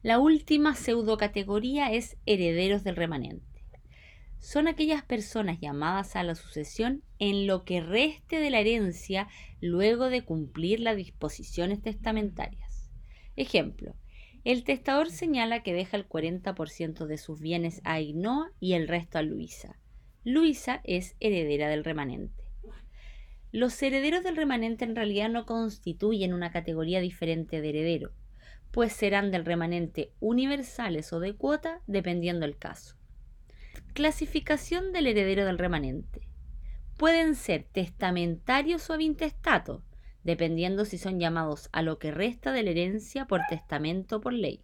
La 0.03 0.19
última 0.19 0.75
pseudocategoría 0.75 1.93
es 1.93 2.17
herederos 2.25 2.83
del 2.83 2.97
remanente. 2.97 3.63
Son 4.37 4.67
aquellas 4.67 5.01
personas 5.01 5.61
llamadas 5.61 6.17
a 6.17 6.23
la 6.23 6.35
sucesión 6.35 7.03
en 7.19 7.47
lo 7.47 7.63
que 7.63 7.79
reste 7.79 8.41
de 8.41 8.49
la 8.49 8.59
herencia 8.59 9.29
luego 9.61 10.09
de 10.09 10.25
cumplir 10.25 10.81
las 10.81 10.97
disposiciones 10.97 11.81
testamentarias. 11.81 12.91
Ejemplo, 13.37 13.95
el 14.43 14.65
testador 14.65 15.09
señala 15.09 15.63
que 15.63 15.73
deja 15.73 15.95
el 15.95 16.05
40% 16.05 17.05
de 17.05 17.17
sus 17.17 17.39
bienes 17.39 17.79
a 17.85 17.93
Ainhoa 17.93 18.51
y 18.59 18.73
el 18.73 18.89
resto 18.89 19.19
a 19.19 19.21
Luisa. 19.21 19.79
Luisa 20.25 20.81
es 20.83 21.15
heredera 21.21 21.69
del 21.69 21.85
remanente. 21.85 22.43
Los 23.53 23.81
herederos 23.81 24.21
del 24.21 24.35
remanente 24.35 24.83
en 24.83 24.97
realidad 24.97 25.29
no 25.29 25.45
constituyen 25.45 26.33
una 26.33 26.51
categoría 26.51 26.99
diferente 26.99 27.61
de 27.61 27.69
heredero, 27.69 28.11
pues 28.73 28.91
serán 28.91 29.29
del 29.29 29.45
remanente 29.45 30.11
universales 30.19 31.13
o 31.13 31.19
de 31.19 31.35
cuota 31.35 31.81
dependiendo 31.85 32.43
el 32.43 32.57
caso. 32.57 32.95
Clasificación 33.93 34.91
del 34.91 35.05
heredero 35.05 35.45
del 35.45 35.59
remanente. 35.59 36.27
Pueden 36.97 37.35
ser 37.35 37.67
testamentarios 37.71 38.89
o 38.89 38.99
intestatos, 38.99 39.83
dependiendo 40.23 40.85
si 40.85 40.97
son 40.97 41.19
llamados 41.19 41.69
a 41.71 41.83
lo 41.83 41.99
que 41.99 42.09
resta 42.09 42.51
de 42.51 42.63
la 42.63 42.71
herencia 42.71 43.25
por 43.25 43.41
testamento 43.47 44.17
o 44.17 44.21
por 44.21 44.33
ley. 44.33 44.63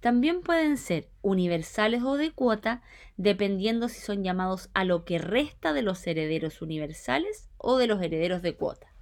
También 0.00 0.40
pueden 0.40 0.76
ser 0.76 1.08
universales 1.22 2.02
o 2.02 2.16
de 2.16 2.32
cuota, 2.32 2.82
dependiendo 3.16 3.88
si 3.88 4.00
son 4.00 4.24
llamados 4.24 4.68
a 4.74 4.82
lo 4.82 5.04
que 5.04 5.18
resta 5.18 5.72
de 5.72 5.82
los 5.82 6.04
herederos 6.08 6.60
universales 6.60 7.50
o 7.56 7.78
de 7.78 7.86
los 7.86 8.02
herederos 8.02 8.42
de 8.42 8.56
cuota. 8.56 8.92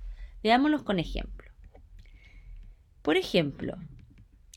Veámoslos 0.43 0.83
con 0.83 0.99
ejemplo. 0.99 1.51
Por 3.01 3.17
ejemplo, 3.17 3.79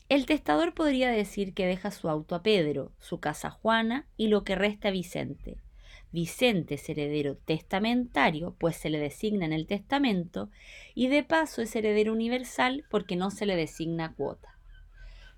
el 0.08 0.26
testador 0.26 0.74
podría 0.74 1.10
decir 1.10 1.54
que 1.54 1.66
deja 1.66 1.90
su 1.90 2.08
auto 2.08 2.34
a 2.34 2.42
Pedro, 2.42 2.92
su 2.98 3.20
casa 3.20 3.48
a 3.48 3.52
Juana 3.52 4.06
y 4.16 4.28
lo 4.28 4.44
que 4.44 4.54
resta 4.54 4.88
a 4.88 4.92
Vicente, 4.92 5.58
Vicente 6.10 6.76
es 6.76 6.88
heredero 6.88 7.36
testamentario, 7.36 8.56
pues 8.58 8.76
se 8.76 8.88
le 8.88 8.98
designa 8.98 9.44
en 9.44 9.52
el 9.52 9.66
testamento, 9.66 10.50
y 10.94 11.08
de 11.08 11.22
paso 11.22 11.60
es 11.60 11.76
heredero 11.76 12.12
universal 12.12 12.84
porque 12.88 13.14
no 13.14 13.30
se 13.30 13.44
le 13.44 13.56
designa 13.56 14.14
cuota. 14.14 14.58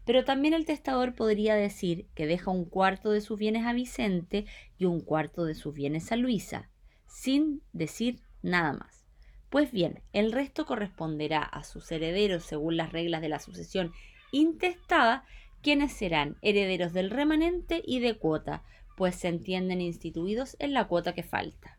Pero 0.04 0.24
también 0.24 0.54
el 0.54 0.66
testador 0.66 1.14
podría 1.14 1.56
decir 1.56 2.06
que 2.14 2.26
deja 2.26 2.50
un 2.50 2.64
cuarto 2.64 3.10
de 3.10 3.20
sus 3.20 3.38
bienes 3.38 3.66
a 3.66 3.72
Vicente 3.72 4.46
y 4.78 4.84
un 4.84 5.00
cuarto 5.00 5.44
de 5.44 5.54
sus 5.54 5.74
bienes 5.74 6.12
a 6.12 6.16
Luisa, 6.16 6.70
sin 7.06 7.62
decir 7.72 8.20
nada 8.42 8.72
más. 8.72 9.04
Pues 9.50 9.72
bien, 9.72 10.02
el 10.12 10.30
resto 10.30 10.64
corresponderá 10.64 11.42
a 11.42 11.64
sus 11.64 11.90
herederos 11.90 12.44
según 12.44 12.76
las 12.76 12.92
reglas 12.92 13.20
de 13.20 13.28
la 13.28 13.40
sucesión 13.40 13.92
intestada, 14.32 15.24
quienes 15.62 15.92
serán 15.92 16.36
herederos 16.42 16.92
del 16.92 17.10
remanente 17.10 17.82
y 17.84 18.00
de 18.00 18.16
cuota, 18.16 18.62
pues 18.96 19.14
se 19.16 19.28
entienden 19.28 19.80
instituidos 19.80 20.56
en 20.58 20.72
la 20.74 20.86
cuota 20.86 21.14
que 21.14 21.22
falta. 21.22 21.78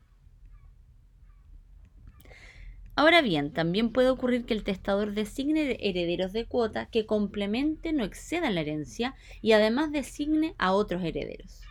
Ahora 2.95 3.21
bien, 3.21 3.51
también 3.53 3.91
puede 3.91 4.09
ocurrir 4.09 4.45
que 4.45 4.53
el 4.53 4.63
testador 4.63 5.13
designe 5.13 5.77
herederos 5.79 6.33
de 6.33 6.45
cuota 6.45 6.87
que 6.87 7.05
complementen 7.05 8.01
o 8.01 8.03
excedan 8.03 8.55
la 8.55 8.61
herencia 8.61 9.15
y 9.41 9.53
además 9.53 9.91
designe 9.91 10.55
a 10.57 10.73
otros 10.73 11.03
herederos. 11.03 11.61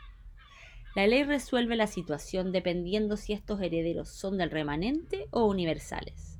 La 0.96 1.06
ley 1.06 1.22
resuelve 1.22 1.76
la 1.76 1.86
situación 1.86 2.50
dependiendo 2.50 3.16
si 3.16 3.32
estos 3.32 3.60
herederos 3.60 4.08
son 4.08 4.38
del 4.38 4.50
remanente 4.50 5.28
o 5.30 5.46
universales. 5.46 6.38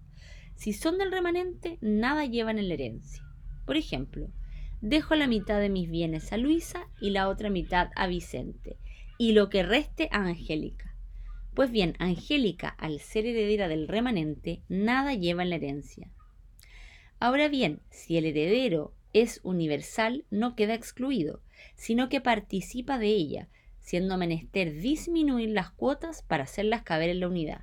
Si 0.57 0.73
son 0.73 0.99
del 0.99 1.13
remanente, 1.13 1.79
nada 1.81 2.25
llevan 2.25 2.59
en 2.59 2.69
la 2.69 2.75
herencia. 2.75 3.23
Por 3.71 3.77
ejemplo, 3.77 4.27
dejo 4.81 5.15
la 5.15 5.29
mitad 5.29 5.61
de 5.61 5.69
mis 5.69 5.89
bienes 5.89 6.33
a 6.33 6.37
Luisa 6.37 6.89
y 7.01 7.11
la 7.11 7.29
otra 7.29 7.51
mitad 7.51 7.91
a 7.95 8.09
Vicente, 8.09 8.79
y 9.17 9.31
lo 9.31 9.49
que 9.49 9.63
reste 9.63 10.09
a 10.11 10.25
Angélica. 10.25 10.97
Pues 11.55 11.71
bien, 11.71 11.95
Angélica, 12.01 12.71
al 12.71 12.99
ser 12.99 13.27
heredera 13.27 13.69
del 13.69 13.87
remanente, 13.87 14.61
nada 14.69 15.15
lleva 15.15 15.45
en 15.45 15.51
la 15.51 15.55
herencia. 15.55 16.11
Ahora 17.21 17.47
bien, 17.47 17.79
si 17.91 18.17
el 18.19 18.27
heredero 18.27 18.93
es 19.13 19.39
universal, 19.45 20.25
no 20.33 20.57
queda 20.57 20.75
excluido, 20.75 21.41
sino 21.77 22.09
que 22.09 22.21
participa 22.21 22.99
de 22.99 23.07
ella, 23.07 23.49
siendo 23.79 24.19
menester 24.19 24.81
disminuir 24.81 25.51
las 25.51 25.71
cuotas 25.71 26.23
para 26.23 26.43
hacerlas 26.43 26.83
caber 26.83 27.11
en 27.11 27.21
la 27.21 27.29
unidad. 27.29 27.61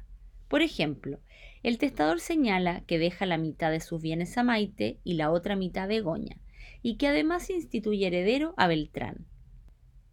Por 0.47 0.61
ejemplo, 0.61 1.19
el 1.63 1.77
testador 1.77 2.19
señala 2.19 2.81
que 2.81 2.99
deja 2.99 3.25
la 3.25 3.37
mitad 3.37 3.71
de 3.71 3.79
sus 3.79 4.01
bienes 4.01 4.37
a 4.37 4.43
Maite 4.43 4.99
y 5.03 5.13
la 5.15 5.31
otra 5.31 5.55
mitad 5.55 5.85
a 5.85 5.87
Begoña, 5.87 6.37
y 6.81 6.95
que 6.95 7.07
además 7.07 7.49
instituye 7.49 8.07
heredero 8.07 8.53
a 8.57 8.67
Beltrán. 8.67 9.25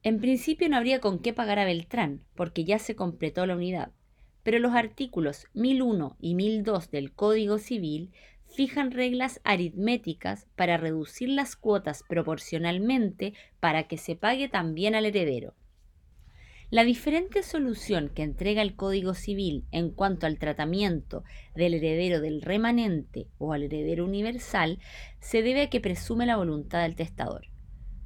En 0.02 0.20
principio 0.20 0.68
no 0.68 0.76
habría 0.76 1.00
con 1.00 1.18
qué 1.18 1.32
pagar 1.32 1.58
a 1.58 1.64
Beltrán, 1.64 2.22
porque 2.34 2.64
ya 2.64 2.78
se 2.78 2.94
completó 2.94 3.46
la 3.46 3.56
unidad, 3.56 3.92
pero 4.42 4.58
los 4.58 4.74
artículos 4.74 5.46
1001 5.54 6.16
y 6.20 6.34
1002 6.34 6.90
del 6.90 7.12
Código 7.12 7.58
Civil 7.58 8.12
fijan 8.46 8.92
reglas 8.92 9.40
aritméticas 9.42 10.46
para 10.54 10.76
reducir 10.76 11.28
las 11.30 11.56
cuotas 11.56 12.04
proporcionalmente 12.08 13.34
para 13.58 13.84
que 13.84 13.96
se 13.96 14.14
pague 14.14 14.48
también 14.48 14.94
al 14.94 15.06
heredero. 15.06 15.54
La 16.74 16.82
diferente 16.82 17.44
solución 17.44 18.10
que 18.12 18.24
entrega 18.24 18.60
el 18.60 18.74
Código 18.74 19.14
Civil 19.14 19.64
en 19.70 19.90
cuanto 19.92 20.26
al 20.26 20.40
tratamiento 20.40 21.22
del 21.54 21.74
heredero 21.74 22.20
del 22.20 22.42
remanente 22.42 23.28
o 23.38 23.52
al 23.52 23.62
heredero 23.62 24.04
universal 24.04 24.80
se 25.20 25.42
debe 25.42 25.62
a 25.62 25.70
que 25.70 25.78
presume 25.78 26.26
la 26.26 26.36
voluntad 26.36 26.82
del 26.82 26.96
testador 26.96 27.46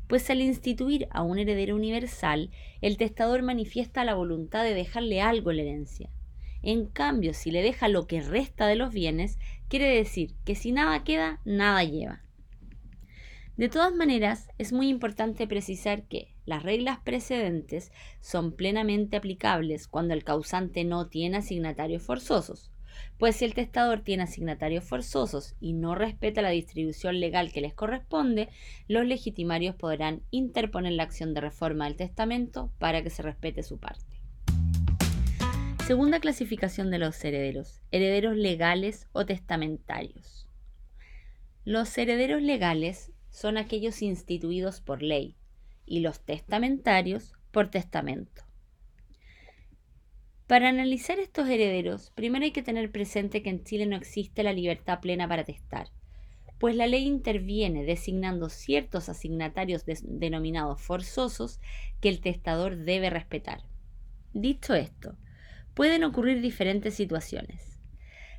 pues 0.07 0.29
al 0.29 0.43
instituir 0.43 1.09
a 1.11 1.23
un 1.23 1.39
heredero 1.39 1.77
universal, 1.77 2.51
el 2.83 2.99
testador 2.99 3.41
manifiesta 3.43 4.05
la 4.05 4.15
voluntad 4.15 4.65
de 4.65 4.75
dejarle 4.75 5.23
algo 5.23 5.51
en 5.51 5.57
la 5.57 5.63
herencia. 5.63 6.11
En 6.63 6.85
cambio, 6.89 7.33
si 7.33 7.51
le 7.51 7.63
deja 7.63 7.89
lo 7.89 8.07
que 8.07 8.21
resta 8.21 8.67
de 8.67 8.77
los 8.77 8.93
bienes, 8.93 9.39
quiere 9.69 9.89
decir 9.89 10.35
que 10.45 10.55
si 10.55 10.73
nada 10.73 11.05
queda, 11.05 11.41
nada 11.47 11.85
lleva. 11.85 12.23
De 13.59 13.69
todas 13.69 13.93
maneras, 13.93 14.49
es 14.57 14.73
muy 14.73 14.89
importante 14.89 15.49
precisar 15.49 16.05
que 16.05 16.33
las 16.47 16.63
reglas 16.63 17.01
precedentes 17.01 17.91
son 18.21 18.53
plenamente 18.53 19.17
aplicables 19.17 19.89
cuando 19.89 20.15
el 20.15 20.23
causante 20.23 20.85
no 20.85 21.09
tiene 21.09 21.39
asignatarios 21.39 22.05
forzosos, 22.05 22.71
pues 23.19 23.35
si 23.35 23.45
el 23.45 23.55
testador 23.55 24.03
tiene 24.03 24.23
asignatarios 24.23 24.85
forzosos 24.85 25.57
y 25.59 25.73
no 25.73 25.97
respeta 25.97 26.41
la 26.41 26.51
distribución 26.51 27.19
legal 27.19 27.51
que 27.51 27.61
les 27.61 27.75
corresponde, 27.75 28.49
los 28.87 29.05
legitimarios 29.05 29.75
podrán 29.75 30.23
interponer 30.31 30.93
la 30.93 31.03
acción 31.03 31.35
de 31.35 31.41
reforma 31.41 31.87
del 31.87 31.97
testamento 31.97 32.71
para 32.79 33.03
que 33.03 33.11
se 33.11 33.23
respete 33.23 33.65
su 33.65 33.81
parte. 33.81 34.23
Segunda 35.85 36.21
clasificación 36.21 36.93
de 36.93 36.99
los 37.01 37.25
herederos, 37.25 37.81
herederos 37.91 38.37
legales 38.37 39.09
o 39.11 39.27
testamentarios. 39.27 40.47
Los 41.65 41.99
herederos 41.99 42.41
legales 42.41 43.11
son 43.31 43.57
aquellos 43.57 44.03
instituidos 44.03 44.81
por 44.81 45.03
ley 45.03 45.37
y 45.87 46.01
los 46.01 46.21
testamentarios 46.21 47.33
por 47.51 47.71
testamento. 47.71 48.43
Para 50.47 50.71
analizar 50.71 51.19
estos 51.19 51.49
herederos, 51.49 52.11
primero 52.15 52.45
hay 52.45 52.53
que 52.53 52.63
tener 52.63 52.91
presente 52.91 53.43
que 53.43 53.51
en 53.51 53.65
Chile 53.65 53.87
no 53.87 53.97
existe 53.97 54.43
la 54.43 54.53
libertad 54.53 55.01
plena 55.01 55.29
para 55.29 55.45
testar, 55.45 55.89
pues 56.59 56.75
la 56.75 56.87
ley 56.87 57.07
interviene 57.07 57.85
designando 57.85 58.49
ciertos 58.49 59.09
asignatarios 59.09 59.85
denominados 60.03 60.81
forzosos 60.81 61.61
que 62.01 62.09
el 62.09 62.21
testador 62.21 62.77
debe 62.77 63.11
respetar. 63.11 63.63
Dicho 64.33 64.75
esto, 64.75 65.17
pueden 65.75 66.03
ocurrir 66.03 66.41
diferentes 66.41 66.95
situaciones. 66.95 67.78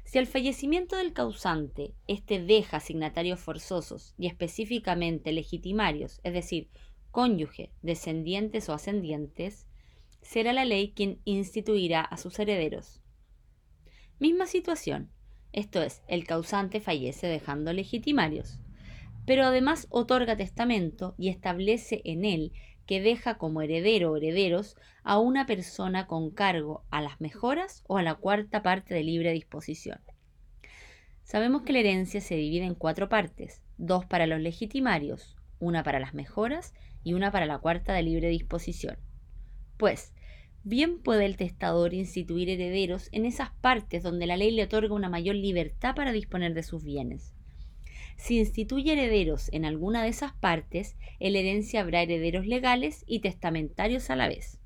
Si 0.09 0.17
al 0.17 0.25
fallecimiento 0.25 0.95
del 0.95 1.13
causante 1.13 1.93
éste 2.07 2.43
deja 2.43 2.77
asignatarios 2.77 3.39
forzosos 3.39 4.15
y 4.17 4.25
específicamente 4.25 5.31
legitimarios, 5.31 6.19
es 6.23 6.33
decir, 6.33 6.71
cónyuge, 7.11 7.73
descendientes 7.83 8.69
o 8.69 8.73
ascendientes, 8.73 9.67
será 10.23 10.51
la 10.51 10.65
ley 10.65 10.93
quien 10.95 11.21
instituirá 11.25 12.01
a 12.01 12.17
sus 12.17 12.39
herederos. 12.39 13.03
Misma 14.17 14.47
situación, 14.47 15.11
esto 15.53 15.79
es, 15.79 16.01
el 16.07 16.25
causante 16.25 16.81
fallece 16.81 17.27
dejando 17.27 17.71
legitimarios, 17.71 18.57
pero 19.27 19.43
además 19.43 19.85
otorga 19.91 20.35
testamento 20.35 21.13
y 21.19 21.29
establece 21.29 22.01
en 22.03 22.25
él 22.25 22.51
que 22.89 23.01
deja 23.01 23.37
como 23.37 23.61
heredero 23.61 24.11
o 24.11 24.17
herederos 24.17 24.75
a 25.03 25.19
una 25.19 25.45
persona 25.45 26.07
con 26.07 26.31
cargo 26.31 26.87
a 26.89 27.03
las 27.03 27.21
mejoras 27.21 27.83
o 27.85 27.97
a 27.99 28.01
la 28.01 28.15
cuarta 28.15 28.63
parte 28.63 28.95
de 28.95 29.03
libre 29.03 29.31
disposición. 29.31 29.99
Sabemos 31.21 31.61
que 31.61 31.71
la 31.71 31.81
herencia 31.81 32.19
se 32.19 32.33
divide 32.33 32.65
en 32.65 32.73
cuatro 32.73 33.07
partes, 33.07 33.61
dos 33.77 34.07
para 34.07 34.25
los 34.25 34.39
legitimarios, 34.39 35.37
una 35.59 35.83
para 35.83 35.99
las 35.99 36.15
mejoras 36.15 36.73
y 37.03 37.13
una 37.13 37.31
para 37.31 37.45
la 37.45 37.59
cuarta 37.59 37.93
de 37.93 38.01
libre 38.01 38.29
disposición. 38.29 38.97
Pues, 39.77 40.11
bien 40.63 40.99
puede 40.99 41.27
el 41.27 41.37
testador 41.37 41.93
instituir 41.93 42.49
herederos 42.49 43.09
en 43.11 43.27
esas 43.27 43.51
partes 43.61 44.01
donde 44.01 44.25
la 44.25 44.35
ley 44.35 44.49
le 44.49 44.63
otorga 44.63 44.95
una 44.95 45.09
mayor 45.09 45.35
libertad 45.35 45.93
para 45.93 46.11
disponer 46.11 46.55
de 46.55 46.63
sus 46.63 46.83
bienes. 46.83 47.35
Si 48.19 48.37
instituye 48.37 48.91
herederos 48.91 49.47
en 49.53 49.63
alguna 49.63 50.03
de 50.03 50.09
esas 50.09 50.33
partes, 50.33 50.97
en 51.21 51.31
la 51.31 51.39
herencia 51.39 51.79
habrá 51.79 52.01
herederos 52.01 52.45
legales 52.45 53.05
y 53.07 53.21
testamentarios 53.21 54.09
a 54.09 54.17
la 54.17 54.27
vez. 54.27 54.59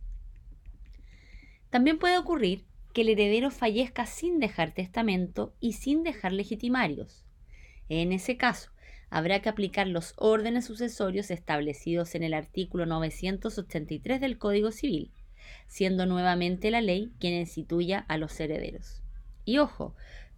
También 1.70 2.00
puede 2.00 2.18
ocurrir 2.18 2.66
que 2.94 3.02
el 3.02 3.10
heredero 3.10 3.52
fallezca 3.52 4.08
sin 4.08 4.40
dejar 4.40 4.74
testamento 4.74 5.54
y 5.60 5.74
sin 5.74 6.02
dejar 6.02 6.34
legitimarios. 6.34 7.26
En 7.90 8.12
ese 8.12 8.38
caso, 8.38 8.72
habrá 9.12 9.40
que 9.44 9.50
aplicar 9.50 9.86
los 9.88 10.16
órdenes 10.18 10.66
sucesorios 10.66 11.30
establecidos 11.30 12.16
en 12.16 12.24
el 12.24 12.34
artículo 12.34 12.88
983 12.88 14.20
del 14.20 14.40
Código 14.40 14.72
Civil, 14.72 15.12
siendo 15.68 16.08
nuevamente 16.08 16.72
la 16.72 16.82
ley 16.82 17.14
quien 17.20 17.36
instituya 17.36 18.00
a 18.00 18.18
los 18.18 18.40
herederos. 18.40 19.04
Y 19.46 19.60
ojo, 19.60 19.94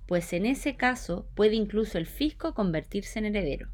pues 0.08 0.34
en 0.34 0.46
ese 0.46 0.76
caso 0.76 1.28
puede 1.36 1.56
incluso 1.56 1.98
el 1.98 2.06
fisco 2.06 2.54
convertirse 2.54 3.20
en 3.20 3.26
heredero. 3.26 3.70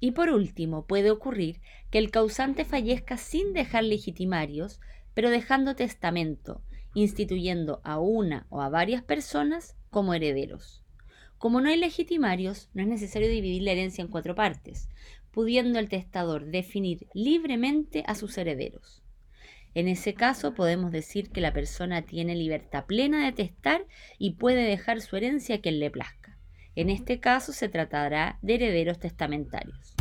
Y 0.00 0.12
por 0.12 0.30
último, 0.30 0.84
puede 0.86 1.12
ocurrir 1.12 1.60
que 1.90 1.98
el 1.98 2.10
causante 2.10 2.64
fallezca 2.64 3.16
sin 3.16 3.52
dejar 3.52 3.84
legitimarios, 3.84 4.80
pero 5.14 5.30
dejando 5.30 5.76
testamento, 5.76 6.60
instituyendo 6.94 7.80
a 7.84 8.00
una 8.00 8.46
o 8.50 8.60
a 8.60 8.68
varias 8.68 9.02
personas 9.02 9.76
como 9.90 10.14
herederos. 10.14 10.82
Como 11.38 11.60
no 11.60 11.68
hay 11.68 11.76
legitimarios, 11.76 12.68
no 12.74 12.82
es 12.82 12.88
necesario 12.88 13.28
dividir 13.28 13.62
la 13.62 13.72
herencia 13.72 14.02
en 14.02 14.08
cuatro 14.08 14.34
partes, 14.34 14.88
pudiendo 15.30 15.78
el 15.78 15.88
testador 15.88 16.46
definir 16.46 17.06
libremente 17.14 18.04
a 18.06 18.14
sus 18.14 18.36
herederos. 18.38 19.01
En 19.74 19.88
ese 19.88 20.14
caso 20.14 20.54
podemos 20.54 20.92
decir 20.92 21.30
que 21.30 21.40
la 21.40 21.52
persona 21.52 22.02
tiene 22.02 22.34
libertad 22.34 22.84
plena 22.84 23.24
de 23.24 23.32
testar 23.32 23.86
y 24.18 24.32
puede 24.32 24.64
dejar 24.64 25.00
su 25.00 25.16
herencia 25.16 25.56
a 25.56 25.60
quien 25.60 25.80
le 25.80 25.90
plazca. 25.90 26.36
En 26.74 26.90
este 26.90 27.20
caso 27.20 27.52
se 27.52 27.68
tratará 27.68 28.38
de 28.42 28.56
herederos 28.56 28.98
testamentarios. 28.98 29.94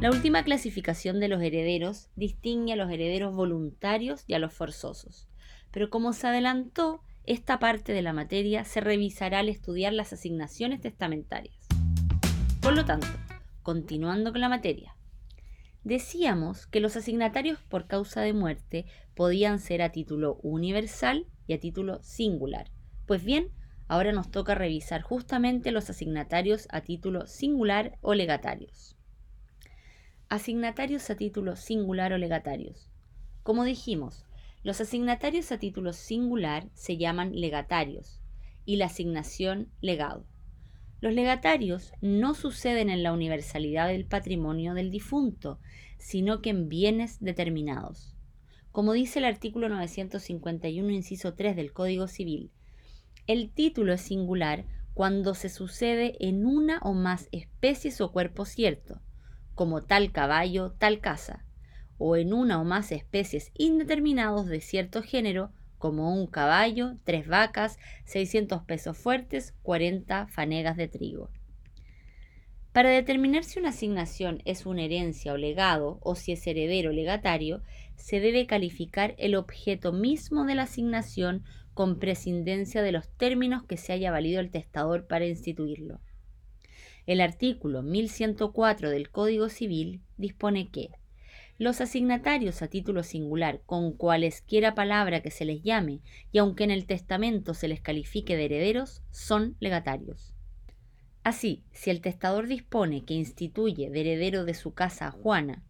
La 0.00 0.10
última 0.10 0.44
clasificación 0.44 1.18
de 1.18 1.28
los 1.28 1.42
herederos 1.42 2.08
distingue 2.14 2.74
a 2.74 2.76
los 2.76 2.90
herederos 2.90 3.34
voluntarios 3.34 4.24
y 4.26 4.34
a 4.34 4.38
los 4.38 4.52
forzosos. 4.52 5.28
Pero 5.70 5.90
como 5.90 6.12
se 6.12 6.26
adelantó, 6.26 7.00
esta 7.24 7.58
parte 7.58 7.92
de 7.92 8.02
la 8.02 8.12
materia 8.12 8.64
se 8.64 8.80
revisará 8.80 9.38
al 9.38 9.48
estudiar 9.48 9.92
las 9.92 10.12
asignaciones 10.12 10.80
testamentarias. 10.80 11.66
Por 12.60 12.76
lo 12.76 12.84
tanto, 12.84 13.06
continuando 13.62 14.30
con 14.30 14.40
la 14.40 14.48
materia, 14.48 14.93
decíamos 15.84 16.66
que 16.66 16.80
los 16.80 16.96
asignatarios 16.96 17.60
por 17.60 17.86
causa 17.86 18.22
de 18.22 18.32
muerte 18.32 18.86
podían 19.14 19.58
ser 19.60 19.82
a 19.82 19.92
título 19.92 20.38
universal 20.42 21.26
y 21.46 21.52
a 21.52 21.60
título 21.60 22.02
singular. 22.02 22.70
Pues 23.06 23.22
bien, 23.22 23.52
ahora 23.86 24.12
nos 24.12 24.30
toca 24.30 24.54
revisar 24.54 25.02
justamente 25.02 25.70
los 25.70 25.90
asignatarios 25.90 26.66
a 26.70 26.80
título 26.80 27.26
singular 27.26 27.98
o 28.00 28.14
legatarios. 28.14 28.96
Asignatarios 30.28 31.10
a 31.10 31.16
título 31.16 31.54
singular 31.54 32.12
o 32.14 32.18
legatarios. 32.18 32.90
Como 33.42 33.62
dijimos, 33.64 34.24
los 34.62 34.80
asignatarios 34.80 35.52
a 35.52 35.58
título 35.58 35.92
singular 35.92 36.70
se 36.72 36.96
llaman 36.96 37.38
legatarios 37.38 38.22
y 38.64 38.76
la 38.76 38.86
asignación 38.86 39.68
legado. 39.82 40.24
Los 41.04 41.12
legatarios 41.12 41.92
no 42.00 42.32
suceden 42.32 42.88
en 42.88 43.02
la 43.02 43.12
universalidad 43.12 43.88
del 43.88 44.06
patrimonio 44.06 44.72
del 44.72 44.90
difunto, 44.90 45.60
sino 45.98 46.40
que 46.40 46.48
en 46.48 46.70
bienes 46.70 47.20
determinados. 47.20 48.16
Como 48.72 48.94
dice 48.94 49.18
el 49.18 49.26
artículo 49.26 49.68
951, 49.68 50.90
inciso 50.90 51.34
3 51.34 51.56
del 51.56 51.74
Código 51.74 52.08
Civil, 52.08 52.52
el 53.26 53.50
título 53.50 53.92
es 53.92 54.00
singular 54.00 54.64
cuando 54.94 55.34
se 55.34 55.50
sucede 55.50 56.16
en 56.20 56.46
una 56.46 56.78
o 56.78 56.94
más 56.94 57.28
especies 57.32 58.00
o 58.00 58.10
cuerpo 58.10 58.46
cierto, 58.46 59.02
como 59.54 59.82
tal 59.82 60.10
caballo, 60.10 60.72
tal 60.78 61.00
casa, 61.00 61.44
o 61.98 62.16
en 62.16 62.32
una 62.32 62.58
o 62.58 62.64
más 62.64 62.92
especies 62.92 63.52
indeterminados 63.58 64.46
de 64.46 64.62
cierto 64.62 65.02
género, 65.02 65.52
como 65.84 66.14
un 66.14 66.26
caballo, 66.26 66.96
tres 67.04 67.28
vacas, 67.28 67.78
600 68.06 68.62
pesos 68.62 68.96
fuertes, 68.96 69.52
40 69.60 70.28
fanegas 70.28 70.78
de 70.78 70.88
trigo. 70.88 71.28
Para 72.72 72.88
determinar 72.88 73.44
si 73.44 73.58
una 73.58 73.68
asignación 73.68 74.40
es 74.46 74.64
una 74.64 74.80
herencia 74.80 75.34
o 75.34 75.36
legado 75.36 75.98
o 76.00 76.14
si 76.14 76.32
es 76.32 76.46
heredero 76.46 76.88
o 76.88 76.94
legatario, 76.94 77.60
se 77.96 78.18
debe 78.18 78.46
calificar 78.46 79.14
el 79.18 79.34
objeto 79.34 79.92
mismo 79.92 80.46
de 80.46 80.54
la 80.54 80.62
asignación 80.62 81.44
con 81.74 81.98
prescindencia 81.98 82.80
de 82.80 82.92
los 82.92 83.06
términos 83.18 83.64
que 83.64 83.76
se 83.76 83.92
haya 83.92 84.10
valido 84.10 84.40
el 84.40 84.50
testador 84.50 85.06
para 85.06 85.26
instituirlo. 85.26 86.00
El 87.04 87.20
artículo 87.20 87.82
1104 87.82 88.88
del 88.88 89.10
Código 89.10 89.50
Civil 89.50 90.00
dispone 90.16 90.70
que 90.70 90.88
los 91.58 91.80
asignatarios 91.80 92.62
a 92.62 92.68
título 92.68 93.02
singular, 93.02 93.60
con 93.64 93.92
cualesquiera 93.92 94.74
palabra 94.74 95.20
que 95.20 95.30
se 95.30 95.44
les 95.44 95.62
llame, 95.62 96.00
y 96.32 96.38
aunque 96.38 96.64
en 96.64 96.70
el 96.70 96.86
testamento 96.86 97.54
se 97.54 97.68
les 97.68 97.80
califique 97.80 98.36
de 98.36 98.46
herederos, 98.46 99.02
son 99.10 99.56
legatarios. 99.60 100.34
Así, 101.22 101.64
si 101.72 101.90
el 101.90 102.00
testador 102.00 102.48
dispone 102.48 103.04
que 103.04 103.14
instituye 103.14 103.88
de 103.88 104.00
heredero 104.00 104.44
de 104.44 104.54
su 104.54 104.74
casa 104.74 105.06
a 105.06 105.10
Juana, 105.10 105.62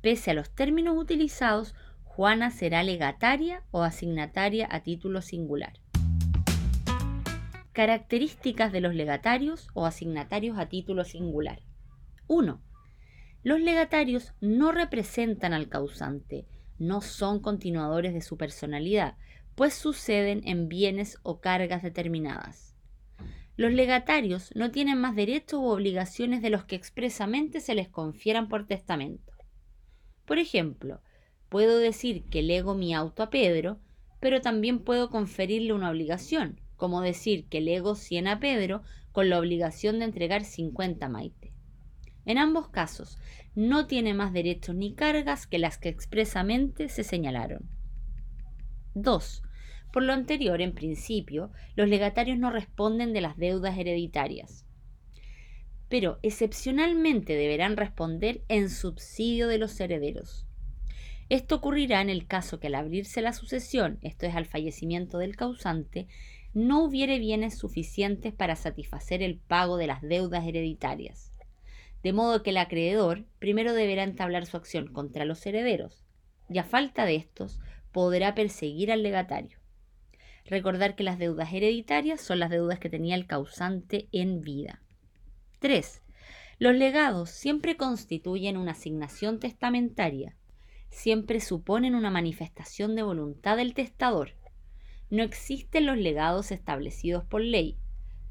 pese 0.00 0.30
a 0.30 0.34
los 0.34 0.50
términos 0.50 0.96
utilizados, 0.96 1.74
Juana 2.04 2.50
será 2.50 2.82
legataria 2.82 3.62
o 3.70 3.82
asignataria 3.82 4.66
a 4.70 4.82
título 4.82 5.22
singular. 5.22 5.74
Características 7.72 8.72
de 8.72 8.80
los 8.80 8.94
legatarios 8.94 9.68
o 9.74 9.86
asignatarios 9.86 10.58
a 10.58 10.68
título 10.68 11.04
singular. 11.04 11.62
1. 12.26 12.60
Los 13.48 13.62
legatarios 13.62 14.34
no 14.42 14.72
representan 14.72 15.54
al 15.54 15.70
causante, 15.70 16.44
no 16.78 17.00
son 17.00 17.40
continuadores 17.40 18.12
de 18.12 18.20
su 18.20 18.36
personalidad, 18.36 19.16
pues 19.54 19.72
suceden 19.72 20.42
en 20.44 20.68
bienes 20.68 21.16
o 21.22 21.40
cargas 21.40 21.82
determinadas. 21.82 22.76
Los 23.56 23.72
legatarios 23.72 24.50
no 24.54 24.70
tienen 24.70 25.00
más 25.00 25.16
derechos 25.16 25.60
u 25.60 25.64
obligaciones 25.64 26.42
de 26.42 26.50
los 26.50 26.66
que 26.66 26.76
expresamente 26.76 27.60
se 27.60 27.74
les 27.74 27.88
confieran 27.88 28.50
por 28.50 28.66
testamento. 28.66 29.32
Por 30.26 30.38
ejemplo, 30.38 31.00
puedo 31.48 31.78
decir 31.78 32.24
que 32.24 32.42
lego 32.42 32.74
mi 32.74 32.92
auto 32.92 33.22
a 33.22 33.30
Pedro, 33.30 33.80
pero 34.20 34.42
también 34.42 34.80
puedo 34.80 35.08
conferirle 35.08 35.72
una 35.72 35.88
obligación, 35.88 36.60
como 36.76 37.00
decir 37.00 37.46
que 37.48 37.62
lego 37.62 37.94
100 37.94 38.28
a 38.28 38.40
Pedro 38.40 38.82
con 39.10 39.30
la 39.30 39.38
obligación 39.38 40.00
de 40.00 40.04
entregar 40.04 40.44
50 40.44 41.06
a 41.06 41.08
Maite. 41.08 41.47
En 42.28 42.36
ambos 42.36 42.68
casos, 42.68 43.16
no 43.54 43.86
tiene 43.86 44.12
más 44.12 44.34
derechos 44.34 44.74
ni 44.74 44.92
cargas 44.92 45.46
que 45.46 45.58
las 45.58 45.78
que 45.78 45.88
expresamente 45.88 46.90
se 46.90 47.02
señalaron. 47.02 47.70
2. 48.92 49.42
Por 49.94 50.02
lo 50.02 50.12
anterior, 50.12 50.60
en 50.60 50.74
principio, 50.74 51.50
los 51.74 51.88
legatarios 51.88 52.36
no 52.36 52.50
responden 52.50 53.14
de 53.14 53.22
las 53.22 53.38
deudas 53.38 53.78
hereditarias, 53.78 54.66
pero 55.88 56.18
excepcionalmente 56.20 57.34
deberán 57.34 57.78
responder 57.78 58.44
en 58.48 58.68
subsidio 58.68 59.48
de 59.48 59.56
los 59.56 59.80
herederos. 59.80 60.46
Esto 61.30 61.54
ocurrirá 61.54 62.02
en 62.02 62.10
el 62.10 62.26
caso 62.26 62.60
que 62.60 62.66
al 62.66 62.74
abrirse 62.74 63.22
la 63.22 63.32
sucesión, 63.32 63.98
esto 64.02 64.26
es 64.26 64.34
al 64.34 64.44
fallecimiento 64.44 65.16
del 65.16 65.34
causante, 65.34 66.08
no 66.52 66.84
hubiere 66.84 67.18
bienes 67.18 67.56
suficientes 67.56 68.34
para 68.34 68.54
satisfacer 68.54 69.22
el 69.22 69.38
pago 69.38 69.78
de 69.78 69.86
las 69.86 70.02
deudas 70.02 70.46
hereditarias. 70.46 71.27
De 72.02 72.12
modo 72.12 72.42
que 72.42 72.50
el 72.50 72.56
acreedor 72.58 73.24
primero 73.38 73.72
deberá 73.72 74.04
entablar 74.04 74.46
su 74.46 74.56
acción 74.56 74.92
contra 74.92 75.24
los 75.24 75.44
herederos, 75.46 76.04
y 76.48 76.58
a 76.58 76.64
falta 76.64 77.04
de 77.04 77.16
estos 77.16 77.60
podrá 77.92 78.34
perseguir 78.34 78.92
al 78.92 79.02
legatario. 79.02 79.58
Recordar 80.44 80.94
que 80.94 81.02
las 81.02 81.18
deudas 81.18 81.52
hereditarias 81.52 82.20
son 82.20 82.38
las 82.38 82.50
deudas 82.50 82.78
que 82.78 82.88
tenía 82.88 83.16
el 83.16 83.26
causante 83.26 84.08
en 84.12 84.40
vida. 84.40 84.80
3. 85.58 86.02
Los 86.58 86.74
legados 86.74 87.30
siempre 87.30 87.76
constituyen 87.76 88.56
una 88.56 88.72
asignación 88.72 89.40
testamentaria, 89.40 90.36
siempre 90.90 91.40
suponen 91.40 91.94
una 91.94 92.10
manifestación 92.10 92.94
de 92.94 93.02
voluntad 93.02 93.56
del 93.56 93.74
testador. 93.74 94.32
No 95.10 95.22
existen 95.22 95.86
los 95.86 95.98
legados 95.98 96.50
establecidos 96.50 97.24
por 97.24 97.42
ley, 97.42 97.76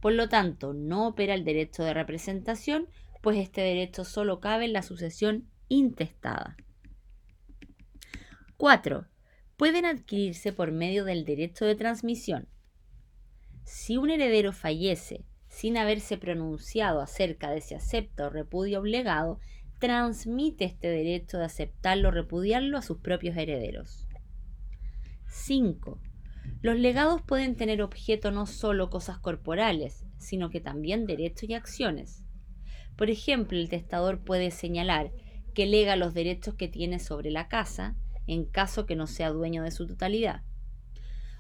por 0.02 0.14
lo 0.14 0.30
tanto 0.30 0.74
no 0.74 1.08
opera 1.08 1.34
el 1.34 1.44
derecho 1.44 1.84
de 1.84 1.94
representación, 1.94 2.88
pues 3.22 3.38
este 3.38 3.62
derecho 3.62 4.06
solo 4.06 4.40
cabe 4.40 4.66
en 4.66 4.74
la 4.74 4.82
sucesión 4.82 5.50
intestada. 5.68 6.58
4. 8.58 9.08
Pueden 9.56 9.86
adquirirse 9.86 10.54
por 10.54 10.72
medio 10.72 11.06
del 11.06 11.26
derecho 11.26 11.66
de 11.66 11.76
transmisión. 11.76 12.48
Si 13.64 13.98
un 13.98 14.10
heredero 14.10 14.54
fallece 14.54 15.26
sin 15.48 15.78
haberse 15.78 16.18
pronunciado 16.18 17.02
acerca 17.02 17.52
de 17.52 17.62
si 17.62 17.76
acepta 17.76 18.28
o 18.28 18.30
repudia 18.30 18.80
un 18.80 18.92
legado, 18.92 19.40
transmite 19.80 20.66
este 20.66 20.88
derecho 20.88 21.38
de 21.38 21.46
aceptarlo 21.46 22.10
o 22.10 22.12
repudiarlo 22.12 22.78
a 22.78 22.82
sus 22.82 23.00
propios 23.00 23.38
herederos. 23.38 24.08
5. 25.28 26.00
Los 26.62 26.78
legados 26.78 27.22
pueden 27.22 27.56
tener 27.56 27.82
objeto 27.82 28.32
no 28.32 28.46
solo 28.46 28.90
cosas 28.90 29.20
corporales, 29.20 30.06
sino 30.18 30.50
que 30.50 30.62
también 30.62 31.06
derechos 31.06 31.50
y 31.50 31.54
acciones. 31.54 32.24
Por 32.98 33.12
ejemplo, 33.12 33.58
el 33.58 33.70
testador 33.70 34.24
puede 34.24 34.50
señalar 34.50 35.12
que 35.54 35.68
lega 35.68 35.96
los 35.96 36.14
derechos 36.14 36.56
que 36.56 36.68
tiene 36.68 37.00
sobre 37.00 37.32
la 37.32 37.48
casa, 37.48 37.96
en 38.26 38.46
caso 38.46 38.86
que 38.86 38.96
no 38.96 39.08
sea 39.08 39.30
dueño 39.30 39.64
de 39.64 39.72
su 39.72 39.88
totalidad. 39.88 40.42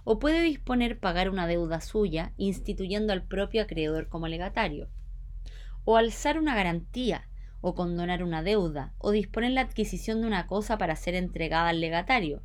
O 0.04 0.20
puede 0.20 0.42
disponer 0.42 1.00
pagar 1.00 1.30
una 1.30 1.48
deuda 1.48 1.82
suya, 1.82 2.34
instituyendo 2.38 3.12
al 3.12 3.24
propio 3.24 3.64
acreedor 3.64 4.08
como 4.08 4.28
legatario. 4.28 4.90
O 5.84 5.98
alzar 5.98 6.38
una 6.38 6.56
garantía, 6.56 7.28
o 7.60 7.74
condonar 7.74 8.24
una 8.24 8.44
deuda, 8.44 8.94
o 9.00 9.12
disponer 9.12 9.52
la 9.52 9.62
adquisición 9.62 10.22
de 10.22 10.28
una 10.28 10.46
cosa 10.46 10.78
para 10.78 10.96
ser 10.96 11.16
entregada 11.16 11.70
al 11.70 11.82
legatario, 11.82 12.44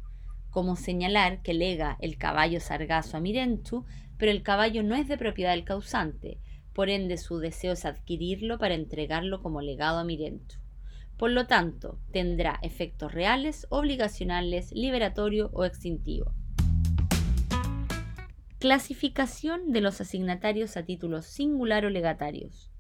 como 0.51 0.75
señalar 0.75 1.42
que 1.42 1.55
lega 1.55 1.98
el 2.01 2.16
caballo 2.16 2.61
sargazo 2.61 3.18
a 3.18 3.20
Mirentu, 3.20 3.85
pero 4.16 4.33
el 4.33 4.42
caballo 4.42 4.83
no 4.83 4.94
es 4.94 5.07
de 5.07 5.18
propiedad 5.18 5.53
del 5.53 5.64
causante, 5.64 6.40
por 6.73 6.91
ende 6.91 7.17
su 7.17 7.39
deseo 7.39 7.73
es 7.73 7.85
adquirirlo 7.85 8.59
para 8.59 8.75
entregarlo 8.75 9.43
como 9.43 9.61
legado 9.61 9.99
a 9.99 10.05
Mirentu. 10.05 10.57
Por 11.17 11.31
lo 11.31 11.47
tanto, 11.47 11.99
tendrá 12.11 12.59
efectos 12.63 13.13
reales, 13.13 13.67
obligacionales, 13.71 14.73
liberatorio 14.73 15.51
o 15.53 15.65
extintivo. 15.65 16.33
Clasificación 18.59 19.73
de 19.73 19.81
los 19.81 20.01
asignatarios 20.01 20.77
a 20.77 20.85
título 20.85 21.23
singular 21.23 21.85
o 21.85 21.91
legatarios. 21.91 22.71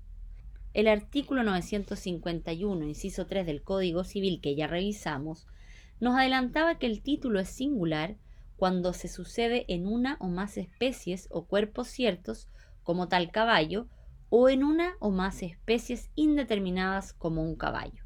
El 0.74 0.88
artículo 0.88 1.42
951, 1.42 2.84
inciso 2.86 3.26
3 3.26 3.44
del 3.44 3.62
Código 3.62 4.04
Civil 4.04 4.40
que 4.40 4.54
ya 4.54 4.66
revisamos, 4.66 5.46
nos 6.00 6.16
adelantaba 6.16 6.78
que 6.78 6.86
el 6.86 7.02
título 7.02 7.40
es 7.40 7.48
singular 7.48 8.16
cuando 8.56 8.92
se 8.92 9.08
sucede 9.08 9.64
en 9.68 9.86
una 9.86 10.16
o 10.20 10.28
más 10.28 10.56
especies 10.56 11.28
o 11.30 11.46
cuerpos 11.46 11.88
ciertos, 11.88 12.48
como 12.82 13.08
tal 13.08 13.30
caballo, 13.30 13.88
o 14.30 14.48
en 14.48 14.64
una 14.64 14.94
o 14.98 15.10
más 15.10 15.42
especies 15.42 16.10
indeterminadas 16.14 17.12
como 17.12 17.42
un 17.42 17.54
caballo. 17.54 18.02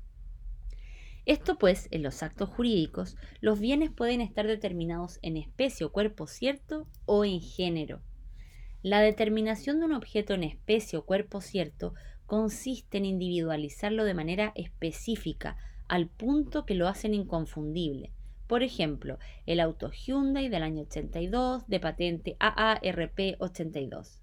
Esto 1.25 1.59
pues, 1.59 1.89
en 1.91 2.03
los 2.03 2.23
actos 2.23 2.49
jurídicos, 2.49 3.17
los 3.41 3.59
bienes 3.59 3.91
pueden 3.91 4.21
estar 4.21 4.47
determinados 4.47 5.19
en 5.23 5.37
especie 5.37 5.87
o 5.87 5.93
cuerpo 5.93 6.27
cierto 6.27 6.87
o 7.05 7.25
en 7.25 7.41
género. 7.41 8.01
La 8.83 9.01
determinación 9.01 9.81
de 9.81 9.87
un 9.87 9.93
objeto 9.93 10.35
en 10.35 10.45
especie 10.45 10.99
o 10.99 11.05
cuerpo 11.05 11.41
cierto 11.41 11.95
consiste 12.27 12.99
en 12.99 13.05
individualizarlo 13.05 14.05
de 14.05 14.15
manera 14.15 14.53
específica, 14.55 15.57
al 15.89 16.09
punto 16.09 16.65
que 16.65 16.75
lo 16.75 16.87
hacen 16.87 17.15
inconfundible. 17.15 18.13
Por 18.47 18.63
ejemplo, 18.63 19.19
el 19.47 19.59
auto 19.59 19.91
Hyundai 19.91 20.49
del 20.49 20.63
año 20.63 20.83
82 20.83 21.67
de 21.67 21.81
patente 21.81 22.37
AARP 22.39 23.37
82. 23.41 24.21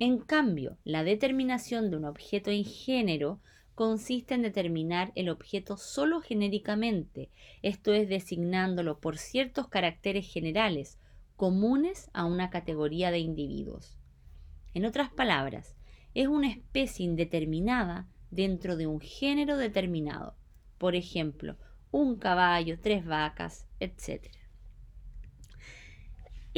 En 0.00 0.18
cambio, 0.18 0.78
la 0.84 1.02
determinación 1.02 1.90
de 1.90 1.96
un 1.96 2.04
objeto 2.04 2.50
en 2.50 2.64
género 2.64 3.40
consiste 3.74 4.34
en 4.34 4.42
determinar 4.42 5.12
el 5.16 5.28
objeto 5.28 5.76
solo 5.76 6.20
genéricamente, 6.20 7.30
esto 7.62 7.92
es 7.92 8.08
designándolo 8.08 9.00
por 9.00 9.18
ciertos 9.18 9.68
caracteres 9.68 10.32
generales 10.32 10.98
comunes 11.36 12.10
a 12.12 12.24
una 12.24 12.50
categoría 12.50 13.10
de 13.10 13.18
individuos. 13.18 13.96
En 14.74 14.84
otras 14.84 15.10
palabras, 15.10 15.76
es 16.14 16.28
una 16.28 16.48
especie 16.48 17.04
indeterminada 17.04 18.06
dentro 18.30 18.76
de 18.76 18.86
un 18.86 19.00
género 19.00 19.56
determinado, 19.56 20.36
por 20.78 20.94
ejemplo, 20.94 21.56
un 21.90 22.16
caballo, 22.16 22.78
tres 22.80 23.04
vacas, 23.04 23.66
etc. 23.80 24.30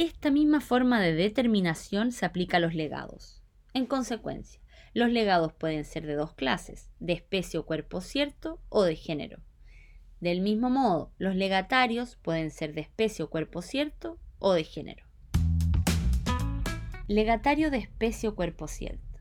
Esta 0.01 0.31
misma 0.31 0.61
forma 0.61 0.99
de 0.99 1.13
determinación 1.13 2.11
se 2.11 2.25
aplica 2.25 2.57
a 2.57 2.59
los 2.59 2.73
legados. 2.73 3.43
En 3.75 3.85
consecuencia, 3.85 4.59
los 4.95 5.11
legados 5.11 5.53
pueden 5.53 5.85
ser 5.85 6.07
de 6.07 6.15
dos 6.15 6.33
clases, 6.33 6.89
de 6.99 7.13
especie 7.13 7.59
o 7.59 7.67
cuerpo 7.67 8.01
cierto 8.01 8.59
o 8.69 8.81
de 8.81 8.95
género. 8.95 9.43
Del 10.19 10.41
mismo 10.41 10.71
modo, 10.71 11.11
los 11.19 11.35
legatarios 11.35 12.15
pueden 12.15 12.49
ser 12.49 12.73
de 12.73 12.81
especie 12.81 13.23
o 13.23 13.29
cuerpo 13.29 13.61
cierto 13.61 14.17
o 14.39 14.53
de 14.53 14.63
género. 14.63 15.05
Legatario 17.07 17.69
de 17.69 17.77
especie 17.77 18.29
o 18.29 18.33
cuerpo 18.33 18.67
cierto. 18.67 19.19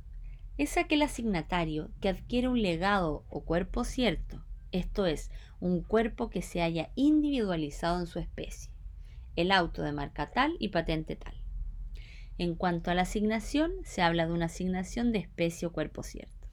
Es 0.57 0.79
aquel 0.79 1.03
asignatario 1.03 1.91
que 2.01 2.09
adquiere 2.09 2.49
un 2.49 2.63
legado 2.63 3.27
o 3.29 3.45
cuerpo 3.45 3.85
cierto, 3.85 4.47
esto 4.73 5.05
es, 5.05 5.31
un 5.61 5.83
cuerpo 5.83 6.31
que 6.31 6.41
se 6.41 6.63
haya 6.63 6.91
individualizado 6.95 8.01
en 8.01 8.07
su 8.07 8.19
especie, 8.19 8.73
el 9.37 9.53
auto 9.53 9.83
de 9.83 9.93
marca 9.93 10.31
tal 10.31 10.57
y 10.59 10.69
patente 10.69 11.17
tal. 11.17 11.35
En 12.39 12.55
cuanto 12.55 12.91
a 12.91 12.95
la 12.95 13.03
asignación, 13.03 13.73
se 13.85 14.03
habla 14.03 14.27
de 14.27 14.33
una 14.33 14.47
asignación 14.47 15.13
de 15.13 15.19
especie 15.19 15.69
o 15.69 15.73
cuerpo 15.73 16.03
cierto. 16.03 16.49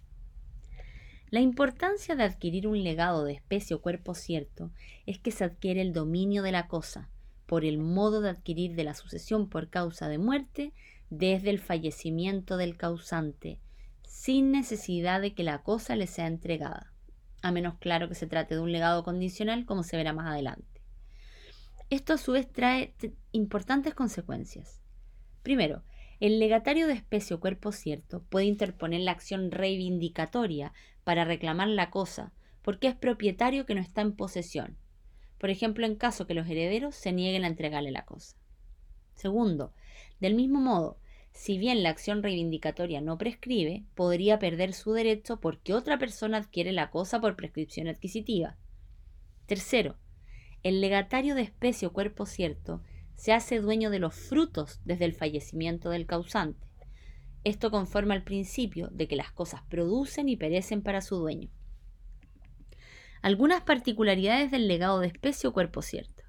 La 1.30 1.40
importancia 1.42 2.16
de 2.16 2.24
adquirir 2.24 2.68
un 2.68 2.84
legado 2.84 3.26
de 3.26 3.34
especie 3.34 3.76
o 3.76 3.82
cuerpo 3.82 4.14
cierto 4.14 4.72
es 5.06 5.20
que 5.20 5.32
se 5.32 5.44
adquiere 5.44 5.82
el 5.82 5.94
dominio 5.94 6.42
de 6.42 6.52
la 6.52 6.68
cosa 6.68 7.10
por 7.48 7.66
el 7.66 7.80
modo 7.80 8.22
de 8.22 8.30
adquirir 8.30 8.76
de 8.76 8.84
la 8.84 8.94
sucesión 8.94 9.50
por 9.50 9.70
causa 9.70 10.08
de 10.10 10.18
muerte 10.18 10.74
desde 11.10 11.50
el 11.50 11.60
fallecimiento 11.60 12.58
del 12.58 12.78
causante, 12.78 13.60
sin 14.04 14.52
necesidad 14.52 15.22
de 15.22 15.34
que 15.34 15.44
la 15.44 15.64
cosa 15.64 15.96
le 15.96 16.08
sea 16.08 16.28
entregada, 16.28 16.94
a 17.42 17.52
menos 17.52 17.76
claro 17.80 18.10
que 18.10 18.16
se 18.16 18.28
trate 18.28 18.56
de 18.56 18.62
un 18.62 18.72
legado 18.72 19.04
condicional 19.04 19.66
como 19.66 19.84
se 19.84 19.96
verá 19.96 20.12
más 20.12 20.28
adelante. 20.28 20.77
Esto 21.90 22.14
a 22.14 22.18
su 22.18 22.34
vez 22.34 22.52
trae 22.52 22.94
importantes 23.32 23.94
consecuencias. 23.94 24.82
Primero, 25.42 25.84
el 26.20 26.38
legatario 26.38 26.86
de 26.86 26.94
especie 26.94 27.36
o 27.36 27.40
cuerpo 27.40 27.72
cierto 27.72 28.24
puede 28.24 28.46
interponer 28.46 29.02
la 29.02 29.12
acción 29.12 29.52
reivindicatoria 29.52 30.74
para 31.06 31.24
reclamar 31.24 31.70
la 31.70 31.90
cosa, 31.90 32.34
porque 32.62 32.88
es 32.88 32.96
propietario 32.96 33.66
que 33.66 33.74
no 33.74 33.80
está 33.80 34.02
en 34.02 34.18
posesión. 34.18 34.78
Por 35.38 35.50
ejemplo, 35.50 35.86
en 35.86 35.96
caso 35.96 36.28
que 36.28 36.34
los 36.34 36.50
herederos 36.50 36.94
se 36.96 37.14
nieguen 37.14 37.46
a 37.46 37.48
entregarle 37.48 37.92
la 37.92 38.04
cosa. 38.04 38.36
Segundo, 39.14 39.74
del 40.20 40.36
mismo 40.36 40.60
modo, 40.60 40.98
si 41.32 41.58
bien 41.58 41.84
la 41.84 41.90
acción 41.90 42.22
reivindicatoria 42.22 43.00
no 43.00 43.18
prescribe, 43.18 43.86
podría 43.96 44.40
perder 44.40 44.74
su 44.74 44.92
derecho 44.92 45.40
porque 45.40 45.74
otra 45.74 45.98
persona 45.98 46.40
adquiere 46.40 46.74
la 46.74 46.90
cosa 46.90 47.22
por 47.22 47.38
prescripción 47.38 47.88
adquisitiva. 47.88 48.58
Tercero, 49.46 49.98
el 50.68 50.82
legatario 50.82 51.36
de 51.36 51.44
especie 51.44 51.88
o 51.88 51.94
cuerpo 51.94 52.26
cierto 52.26 52.82
se 53.16 53.34
hace 53.34 53.60
dueño 53.60 53.90
de 53.90 54.00
los 54.00 54.14
frutos 54.14 54.80
desde 54.86 55.06
el 55.06 55.14
fallecimiento 55.14 55.90
del 55.90 56.06
causante. 56.06 56.68
Esto 57.44 57.72
conforma 57.72 58.14
el 58.14 58.24
principio 58.24 58.90
de 58.92 59.08
que 59.08 59.16
las 59.16 59.32
cosas 59.32 59.62
producen 59.70 60.28
y 60.30 60.36
perecen 60.36 60.82
para 60.82 61.02
su 61.02 61.16
dueño. 61.18 61.50
Algunas 63.22 63.62
particularidades 63.64 64.52
del 64.52 64.68
legado 64.68 65.00
de 65.00 65.08
especie 65.08 65.50
o 65.50 65.54
cuerpo 65.54 65.82
cierto. 65.82 66.24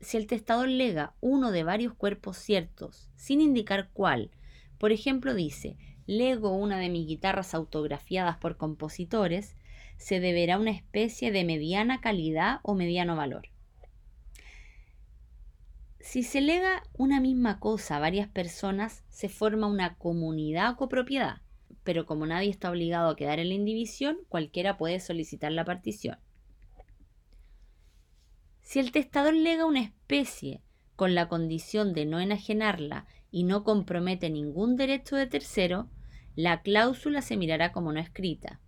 si 0.00 0.16
el 0.16 0.26
testador 0.26 0.68
lega 0.68 1.14
uno 1.20 1.50
de 1.50 1.64
varios 1.64 1.92
cuerpos 1.94 2.36
ciertos, 2.36 3.10
sin 3.16 3.40
indicar 3.40 3.90
cuál, 3.92 4.30
por 4.78 4.92
ejemplo 4.92 5.34
dice, 5.34 5.76
lego 6.06 6.56
una 6.56 6.78
de 6.78 6.88
mis 6.88 7.06
guitarras 7.06 7.52
autografiadas 7.54 8.36
por 8.38 8.56
compositores, 8.56 9.56
se 9.98 10.20
deberá 10.20 10.58
una 10.58 10.70
especie 10.70 11.30
de 11.30 11.44
mediana 11.44 12.00
calidad 12.00 12.60
o 12.62 12.74
mediano 12.74 13.16
valor. 13.16 13.48
Si 16.00 16.22
se 16.22 16.40
lega 16.40 16.84
una 16.94 17.20
misma 17.20 17.60
cosa 17.60 17.96
a 17.96 18.00
varias 18.00 18.28
personas, 18.28 19.04
se 19.10 19.28
forma 19.28 19.66
una 19.66 19.96
comunidad 19.96 20.70
o 20.70 20.76
copropiedad, 20.76 21.42
pero 21.84 22.06
como 22.06 22.24
nadie 22.24 22.48
está 22.48 22.70
obligado 22.70 23.10
a 23.10 23.16
quedar 23.16 23.40
en 23.40 23.48
la 23.48 23.54
indivisión, 23.54 24.16
cualquiera 24.28 24.78
puede 24.78 25.00
solicitar 25.00 25.52
la 25.52 25.66
partición. 25.66 26.18
Si 28.62 28.78
el 28.78 28.92
testador 28.92 29.34
lega 29.34 29.66
una 29.66 29.82
especie 29.82 30.62
con 30.96 31.14
la 31.14 31.28
condición 31.28 31.92
de 31.92 32.06
no 32.06 32.20
enajenarla 32.20 33.06
y 33.30 33.44
no 33.44 33.64
compromete 33.64 34.30
ningún 34.30 34.76
derecho 34.76 35.16
de 35.16 35.26
tercero, 35.26 35.90
la 36.36 36.62
cláusula 36.62 37.20
se 37.20 37.36
mirará 37.36 37.72
como 37.72 37.92
no 37.92 38.00
escrita. 38.00 38.60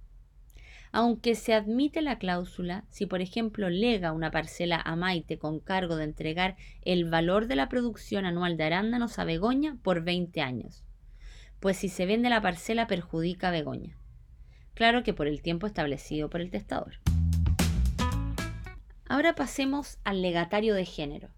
Aunque 0.92 1.37
se 1.37 1.55
admite 1.55 2.03
la 2.03 2.18
cláusula, 2.18 2.85
si 2.88 3.07
por 3.07 3.20
ejemplo 3.20 3.70
lega 3.70 4.12
una 4.12 4.31
parcela 4.31 4.81
a 4.85 4.96
Maite 4.96 5.38
con 5.38 5.61
cargo 5.61 5.94
de 5.96 6.05
entregar 6.05 6.57
el 6.83 7.09
valor 7.09 7.46
de 7.46 7.57
la 7.57 7.68
producción 7.68 8.24
anual 8.24 8.57
de 8.57 8.64
arándanos 8.64 9.18
a 9.18 9.24
Begoña 9.24 9.79
por 9.83 10.03
20 10.03 10.40
años, 10.40 10.85
pues 11.61 11.76
si 11.76 11.88
se 11.88 12.07
vende 12.07 12.29
la 12.29 12.42
parcela 12.42 12.88
perjudica 12.88 13.48
a 13.48 13.53
Begoña. 13.53 13.96
Claro 14.74 15.05
que 15.05 15.14
por 15.14 15.29
el 15.29 15.42
tiempo 15.42 15.66
establecido 15.66 16.29
por 16.29 16.40
el 16.40 16.50
testador. 16.50 16.94
Ahora 19.09 19.35
pasemos 19.35 19.98
al 20.05 20.22
legatario 20.22 20.74
de 20.74 20.87
género. 20.87 21.31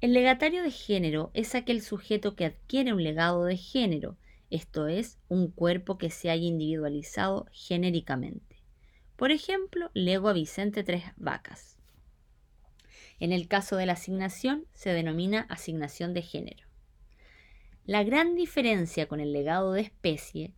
El 0.00 0.12
legatario 0.12 0.62
de 0.62 0.70
género 0.70 1.30
es 1.34 1.54
aquel 1.54 1.80
sujeto 1.80 2.34
que 2.36 2.44
adquiere 2.44 2.92
un 2.92 3.02
legado 3.02 3.44
de 3.44 3.56
género, 3.56 4.16
esto 4.50 4.86
es, 4.86 5.18
un 5.28 5.50
cuerpo 5.50 5.98
que 5.98 6.10
se 6.10 6.30
haya 6.30 6.46
individualizado 6.46 7.46
genéricamente. 7.52 8.62
Por 9.16 9.30
ejemplo, 9.30 9.90
lego 9.94 10.28
a 10.28 10.32
Vicente 10.32 10.84
tres 10.84 11.04
vacas. 11.16 11.78
En 13.20 13.32
el 13.32 13.48
caso 13.48 13.76
de 13.76 13.86
la 13.86 13.92
asignación, 13.92 14.66
se 14.72 14.90
denomina 14.90 15.46
asignación 15.48 16.14
de 16.14 16.22
género. 16.22 16.66
La 17.86 18.02
gran 18.02 18.34
diferencia 18.34 19.06
con 19.06 19.20
el 19.20 19.32
legado 19.32 19.72
de 19.72 19.82
especie 19.82 20.52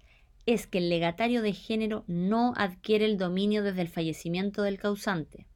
es 0.47 0.67
que 0.67 0.79
el 0.79 0.89
legatario 0.89 1.43
de 1.43 1.53
género 1.53 2.05
no 2.07 2.55
adquiere 2.57 3.05
el 3.05 3.19
dominio 3.19 3.63
desde 3.63 3.83
el 3.83 3.89
fallecimiento 3.89 4.63
del 4.63 4.79
causante. 4.79 5.47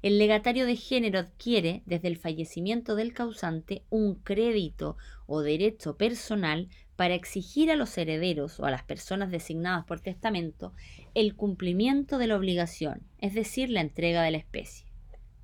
El 0.00 0.18
legatario 0.18 0.64
de 0.64 0.76
género 0.76 1.18
adquiere, 1.18 1.82
desde 1.84 2.06
el 2.06 2.16
fallecimiento 2.16 2.94
del 2.94 3.12
causante, 3.12 3.82
un 3.90 4.14
crédito 4.14 4.96
o 5.26 5.40
derecho 5.40 5.96
personal 5.96 6.68
para 6.94 7.14
exigir 7.14 7.70
a 7.70 7.76
los 7.76 7.98
herederos 7.98 8.60
o 8.60 8.64
a 8.64 8.70
las 8.70 8.84
personas 8.84 9.30
designadas 9.30 9.84
por 9.86 10.00
testamento 10.00 10.72
el 11.14 11.34
cumplimiento 11.34 12.18
de 12.18 12.28
la 12.28 12.36
obligación, 12.36 13.02
es 13.18 13.34
decir, 13.34 13.70
la 13.70 13.80
entrega 13.80 14.22
de 14.22 14.30
la 14.30 14.38
especie. 14.38 14.86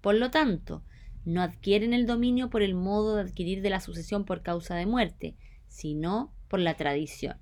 Por 0.01 0.15
lo 0.15 0.31
tanto, 0.31 0.85
no 1.25 1.43
adquieren 1.43 1.93
el 1.93 2.07
dominio 2.07 2.49
por 2.49 2.63
el 2.63 2.75
modo 2.75 3.17
de 3.17 3.23
adquirir 3.23 3.61
de 3.61 3.71
la 3.71 3.81
sucesión 3.81 4.25
por 4.25 4.43
causa 4.43 4.77
de 4.77 4.87
muerte, 4.87 5.37
sino 5.67 6.33
por 6.47 6.61
la 6.61 6.77
tradición. 6.77 7.39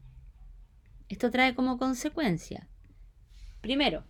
Esto 1.10 1.30
trae 1.30 1.54
como 1.54 1.76
consecuencia, 1.76 2.68
primero, 3.60 4.04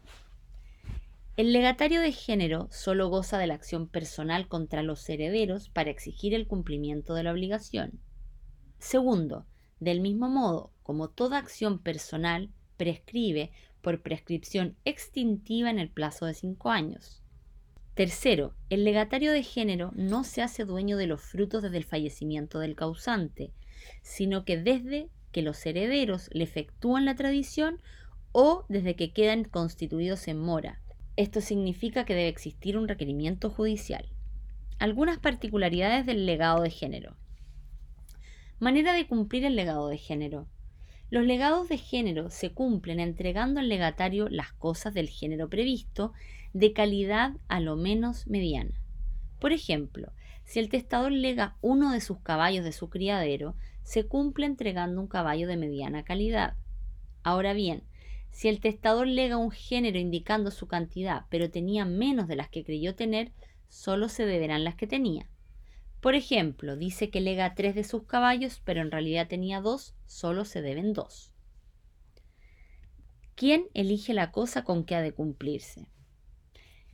el 1.34 1.54
legatario 1.54 2.02
de 2.02 2.12
género 2.12 2.68
solo 2.70 3.08
goza 3.08 3.38
de 3.38 3.46
la 3.46 3.54
acción 3.54 3.88
personal 3.88 4.48
contra 4.48 4.82
los 4.82 5.08
herederos 5.08 5.70
para 5.70 5.90
exigir 5.90 6.34
el 6.34 6.46
cumplimiento 6.46 7.14
de 7.14 7.22
la 7.22 7.32
obligación. 7.32 8.00
Segundo, 8.78 9.46
del 9.80 10.00
mismo 10.00 10.28
modo 10.28 10.72
como 10.82 11.08
toda 11.08 11.38
acción 11.38 11.78
personal 11.78 12.50
prescribe 12.76 13.50
por 13.80 14.02
prescripción 14.02 14.76
extintiva 14.84 15.70
en 15.70 15.78
el 15.78 15.88
plazo 15.88 16.26
de 16.26 16.34
cinco 16.34 16.68
años. 16.68 17.22
Tercero, 17.94 18.54
el 18.68 18.84
legatario 18.84 19.32
de 19.32 19.42
género 19.42 19.92
no 19.94 20.24
se 20.24 20.42
hace 20.42 20.66
dueño 20.66 20.98
de 20.98 21.06
los 21.06 21.22
frutos 21.22 21.62
desde 21.62 21.78
el 21.78 21.84
fallecimiento 21.84 22.58
del 22.58 22.76
causante, 22.76 23.52
sino 24.02 24.44
que 24.44 24.58
desde 24.58 25.08
que 25.30 25.40
los 25.40 25.64
herederos 25.64 26.28
le 26.32 26.44
efectúan 26.44 27.06
la 27.06 27.14
tradición 27.14 27.80
o 28.32 28.66
desde 28.68 28.96
que 28.96 29.12
quedan 29.12 29.44
constituidos 29.44 30.28
en 30.28 30.38
mora. 30.38 30.82
Esto 31.16 31.40
significa 31.40 32.04
que 32.04 32.14
debe 32.14 32.28
existir 32.28 32.78
un 32.78 32.88
requerimiento 32.88 33.50
judicial. 33.50 34.08
Algunas 34.78 35.18
particularidades 35.18 36.06
del 36.06 36.24
legado 36.24 36.62
de 36.62 36.70
género. 36.70 37.16
Manera 38.58 38.94
de 38.94 39.06
cumplir 39.06 39.44
el 39.44 39.54
legado 39.54 39.88
de 39.88 39.98
género. 39.98 40.48
Los 41.10 41.26
legados 41.26 41.68
de 41.68 41.76
género 41.76 42.30
se 42.30 42.52
cumplen 42.52 42.98
entregando 42.98 43.60
al 43.60 43.68
legatario 43.68 44.30
las 44.30 44.52
cosas 44.54 44.94
del 44.94 45.10
género 45.10 45.50
previsto 45.50 46.14
de 46.54 46.72
calidad 46.72 47.32
a 47.48 47.60
lo 47.60 47.76
menos 47.76 48.26
mediana. 48.26 48.80
Por 49.38 49.52
ejemplo, 49.52 50.12
si 50.44 50.60
el 50.60 50.70
testador 50.70 51.12
lega 51.12 51.56
uno 51.60 51.92
de 51.92 52.00
sus 52.00 52.20
caballos 52.20 52.64
de 52.64 52.72
su 52.72 52.88
criadero, 52.88 53.54
se 53.82 54.06
cumple 54.06 54.46
entregando 54.46 55.00
un 55.00 55.08
caballo 55.08 55.46
de 55.46 55.58
mediana 55.58 56.04
calidad. 56.04 56.54
Ahora 57.22 57.52
bien, 57.52 57.82
si 58.32 58.48
el 58.48 58.60
testador 58.60 59.06
lega 59.06 59.36
un 59.36 59.50
género 59.50 59.98
indicando 59.98 60.50
su 60.50 60.66
cantidad, 60.66 61.26
pero 61.28 61.50
tenía 61.50 61.84
menos 61.84 62.26
de 62.26 62.34
las 62.34 62.48
que 62.48 62.64
creyó 62.64 62.96
tener, 62.96 63.30
solo 63.68 64.08
se 64.08 64.26
deberán 64.26 64.64
las 64.64 64.74
que 64.74 64.86
tenía. 64.86 65.28
Por 66.00 66.14
ejemplo, 66.14 66.76
dice 66.76 67.10
que 67.10 67.20
lega 67.20 67.54
tres 67.54 67.74
de 67.74 67.84
sus 67.84 68.04
caballos, 68.04 68.60
pero 68.64 68.80
en 68.80 68.90
realidad 68.90 69.28
tenía 69.28 69.60
dos, 69.60 69.94
solo 70.06 70.44
se 70.44 70.62
deben 70.62 70.94
dos. 70.94 71.30
¿Quién 73.36 73.66
elige 73.74 74.14
la 74.14 74.32
cosa 74.32 74.64
con 74.64 74.84
que 74.84 74.94
ha 74.94 75.02
de 75.02 75.12
cumplirse? 75.12 75.86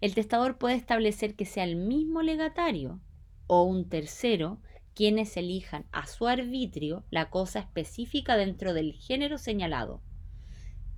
El 0.01 0.15
testador 0.15 0.59
puede 0.59 0.75
establecer 0.75 1.37
que 1.37 1.47
sea 1.47 1.65
el 1.65 1.77
mismo 1.77 2.23
legatario 2.23 3.01
o 3.47 3.63
un 3.63 3.89
tercero 3.89 4.61
quienes 4.95 5.37
elijan 5.37 5.87
a 5.93 6.07
su 6.07 6.27
arbitrio 6.27 7.05
la 7.11 7.31
cosa 7.31 7.61
específica 7.61 8.37
dentro 8.37 8.75
del 8.75 8.93
género 8.93 9.39
señalado. 9.39 10.03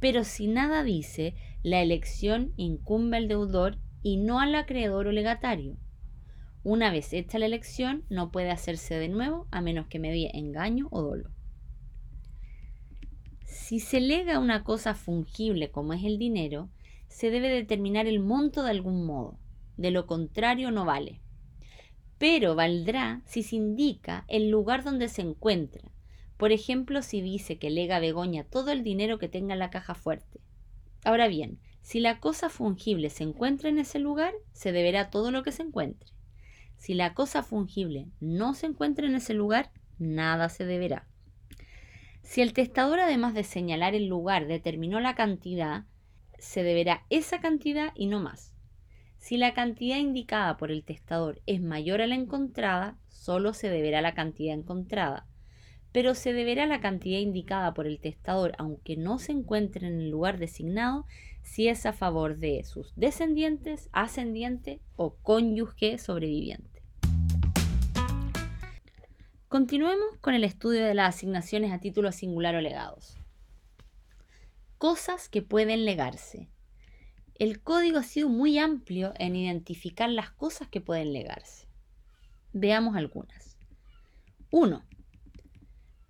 Pero 0.00 0.24
si 0.24 0.48
nada 0.48 0.82
dice, 0.82 1.34
la 1.62 1.80
elección 1.80 2.52
incumbe 2.56 3.18
al 3.18 3.28
deudor 3.28 3.78
y 4.02 4.16
no 4.16 4.40
al 4.40 4.54
acreedor 4.54 5.06
o 5.06 5.12
legatario. 5.12 5.76
Una 6.62 6.90
vez 6.90 7.12
hecha 7.12 7.38
la 7.38 7.46
elección, 7.46 8.04
no 8.08 8.30
puede 8.30 8.50
hacerse 8.50 8.98
de 8.98 9.08
nuevo 9.08 9.46
a 9.50 9.60
menos 9.60 9.86
que 9.86 9.98
medie 9.98 10.30
engaño 10.34 10.88
o 10.90 11.02
dolo. 11.02 11.30
Si 13.44 13.80
se 13.80 14.00
lega 14.00 14.38
una 14.38 14.64
cosa 14.64 14.94
fungible 14.94 15.70
como 15.70 15.92
es 15.92 16.04
el 16.04 16.18
dinero, 16.18 16.70
se 17.08 17.30
debe 17.30 17.48
determinar 17.48 18.06
el 18.06 18.20
monto 18.20 18.62
de 18.62 18.70
algún 18.70 19.06
modo. 19.06 19.38
De 19.76 19.90
lo 19.90 20.06
contrario, 20.06 20.70
no 20.70 20.84
vale 20.84 21.20
pero 22.20 22.54
valdrá 22.54 23.22
si 23.24 23.42
se 23.42 23.56
indica 23.56 24.26
el 24.28 24.50
lugar 24.50 24.84
donde 24.84 25.08
se 25.08 25.22
encuentra. 25.22 25.90
Por 26.40 26.52
ejemplo, 26.52 27.02
si 27.02 27.20
dice 27.20 27.58
que 27.58 27.68
lega 27.68 27.96
a 27.96 28.00
Begoña 28.00 28.44
todo 28.44 28.70
el 28.70 28.82
dinero 28.82 29.18
que 29.18 29.28
tenga 29.28 29.52
en 29.52 29.58
la 29.58 29.68
caja 29.68 29.94
fuerte. 29.94 30.40
Ahora 31.04 31.28
bien, 31.28 31.58
si 31.82 32.00
la 32.00 32.18
cosa 32.18 32.48
fungible 32.48 33.10
se 33.10 33.24
encuentra 33.24 33.68
en 33.68 33.78
ese 33.78 33.98
lugar, 33.98 34.32
se 34.52 34.72
deberá 34.72 35.10
todo 35.10 35.32
lo 35.32 35.42
que 35.42 35.52
se 35.52 35.62
encuentre. 35.62 36.08
Si 36.78 36.94
la 36.94 37.12
cosa 37.12 37.42
fungible 37.42 38.06
no 38.20 38.54
se 38.54 38.64
encuentra 38.64 39.06
en 39.06 39.16
ese 39.16 39.34
lugar, 39.34 39.70
nada 39.98 40.48
se 40.48 40.64
deberá. 40.64 41.06
Si 42.22 42.40
el 42.40 42.54
testador, 42.54 43.00
además 43.00 43.34
de 43.34 43.44
señalar 43.44 43.94
el 43.94 44.06
lugar, 44.06 44.46
determinó 44.46 44.98
la 44.98 45.14
cantidad, 45.14 45.84
se 46.38 46.62
deberá 46.62 47.04
esa 47.10 47.42
cantidad 47.42 47.92
y 47.94 48.06
no 48.06 48.18
más. 48.18 48.54
Si 49.18 49.36
la 49.36 49.52
cantidad 49.52 49.98
indicada 49.98 50.56
por 50.56 50.70
el 50.70 50.84
testador 50.84 51.42
es 51.44 51.60
mayor 51.60 52.00
a 52.00 52.06
la 52.06 52.14
encontrada, 52.14 52.96
solo 53.08 53.52
se 53.52 53.68
deberá 53.68 54.00
la 54.00 54.14
cantidad 54.14 54.54
encontrada, 54.54 55.26
pero 55.92 56.14
se 56.14 56.32
deberá 56.32 56.66
la 56.66 56.80
cantidad 56.80 57.18
indicada 57.18 57.74
por 57.74 57.86
el 57.86 58.00
testador 58.00 58.52
aunque 58.58 58.96
no 58.96 59.18
se 59.18 59.32
encuentre 59.32 59.86
en 59.86 60.00
el 60.00 60.10
lugar 60.10 60.38
designado 60.38 61.06
si 61.42 61.68
es 61.68 61.86
a 61.86 61.92
favor 61.92 62.36
de 62.38 62.62
sus 62.64 62.92
descendientes, 62.96 63.88
ascendiente 63.92 64.80
o 64.96 65.14
cónyuge 65.16 65.98
sobreviviente. 65.98 66.82
Continuemos 69.48 70.16
con 70.20 70.34
el 70.34 70.44
estudio 70.44 70.84
de 70.84 70.94
las 70.94 71.16
asignaciones 71.16 71.72
a 71.72 71.80
título 71.80 72.12
singular 72.12 72.54
o 72.54 72.60
legados. 72.60 73.16
Cosas 74.78 75.28
que 75.28 75.42
pueden 75.42 75.84
legarse 75.84 76.48
el 77.40 77.62
código 77.62 77.98
ha 77.98 78.02
sido 78.02 78.28
muy 78.28 78.58
amplio 78.58 79.14
en 79.18 79.34
identificar 79.34 80.10
las 80.10 80.30
cosas 80.30 80.68
que 80.68 80.82
pueden 80.82 81.14
legarse. 81.14 81.66
Veamos 82.52 82.96
algunas. 82.96 83.56
1. 84.50 84.84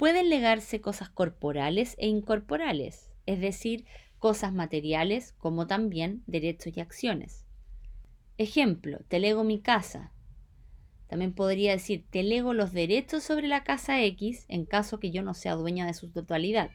Pueden 0.01 0.31
legarse 0.31 0.81
cosas 0.81 1.11
corporales 1.11 1.95
e 1.99 2.07
incorporales, 2.09 3.11
es 3.27 3.39
decir, 3.39 3.85
cosas 4.19 4.51
materiales 4.51 5.35
como 5.37 5.67
también 5.67 6.23
derechos 6.27 6.75
y 6.75 6.81
acciones. 6.81 7.45
Ejemplo, 8.39 9.01
te 9.09 9.19
lego 9.19 9.45
mi 9.45 9.61
casa, 9.61 10.15
También 11.07 11.35
podría 11.35 11.73
decir, 11.73 12.07
te 12.09 12.23
lego 12.23 12.55
los 12.55 12.73
derechos 12.73 13.25
sobre 13.25 13.47
la 13.47 13.63
casa 13.63 14.03
X 14.03 14.47
en 14.49 14.65
caso 14.65 15.01
que 15.01 15.11
yo 15.11 15.23
no 15.23 15.35
sea 15.35 15.55
dueña 15.55 15.85
de 15.85 15.93
su 15.93 16.11
totalidad. 16.11 16.71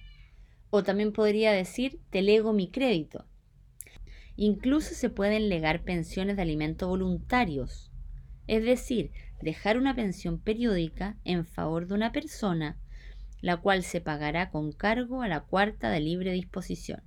O 0.69 0.83
también 0.83 1.11
podría 1.11 1.51
decir, 1.51 1.99
te 2.11 2.21
lego 2.21 2.53
mi 2.53 2.69
crédito. 2.69 3.25
Incluso 4.35 4.93
se 4.93 5.09
pueden 5.09 5.49
legar 5.49 5.83
pensiones 5.83 6.35
de 6.35 6.43
alimento 6.43 6.87
voluntarios, 6.89 7.91
es 8.45 8.63
decir, 8.63 9.09
dejar 9.41 9.79
una 9.79 9.95
pensión 9.95 10.37
periódica 10.37 11.17
en 11.23 11.43
favor 11.43 11.87
de 11.87 11.95
una 11.95 12.11
persona, 12.11 12.77
la 13.45 13.57
cual 13.57 13.83
se 13.83 14.01
pagará 14.01 14.49
con 14.49 14.71
cargo 14.71 15.21
a 15.21 15.27
la 15.27 15.41
cuarta 15.41 15.91
de 15.91 15.99
libre 15.99 16.31
disposición. 16.31 17.03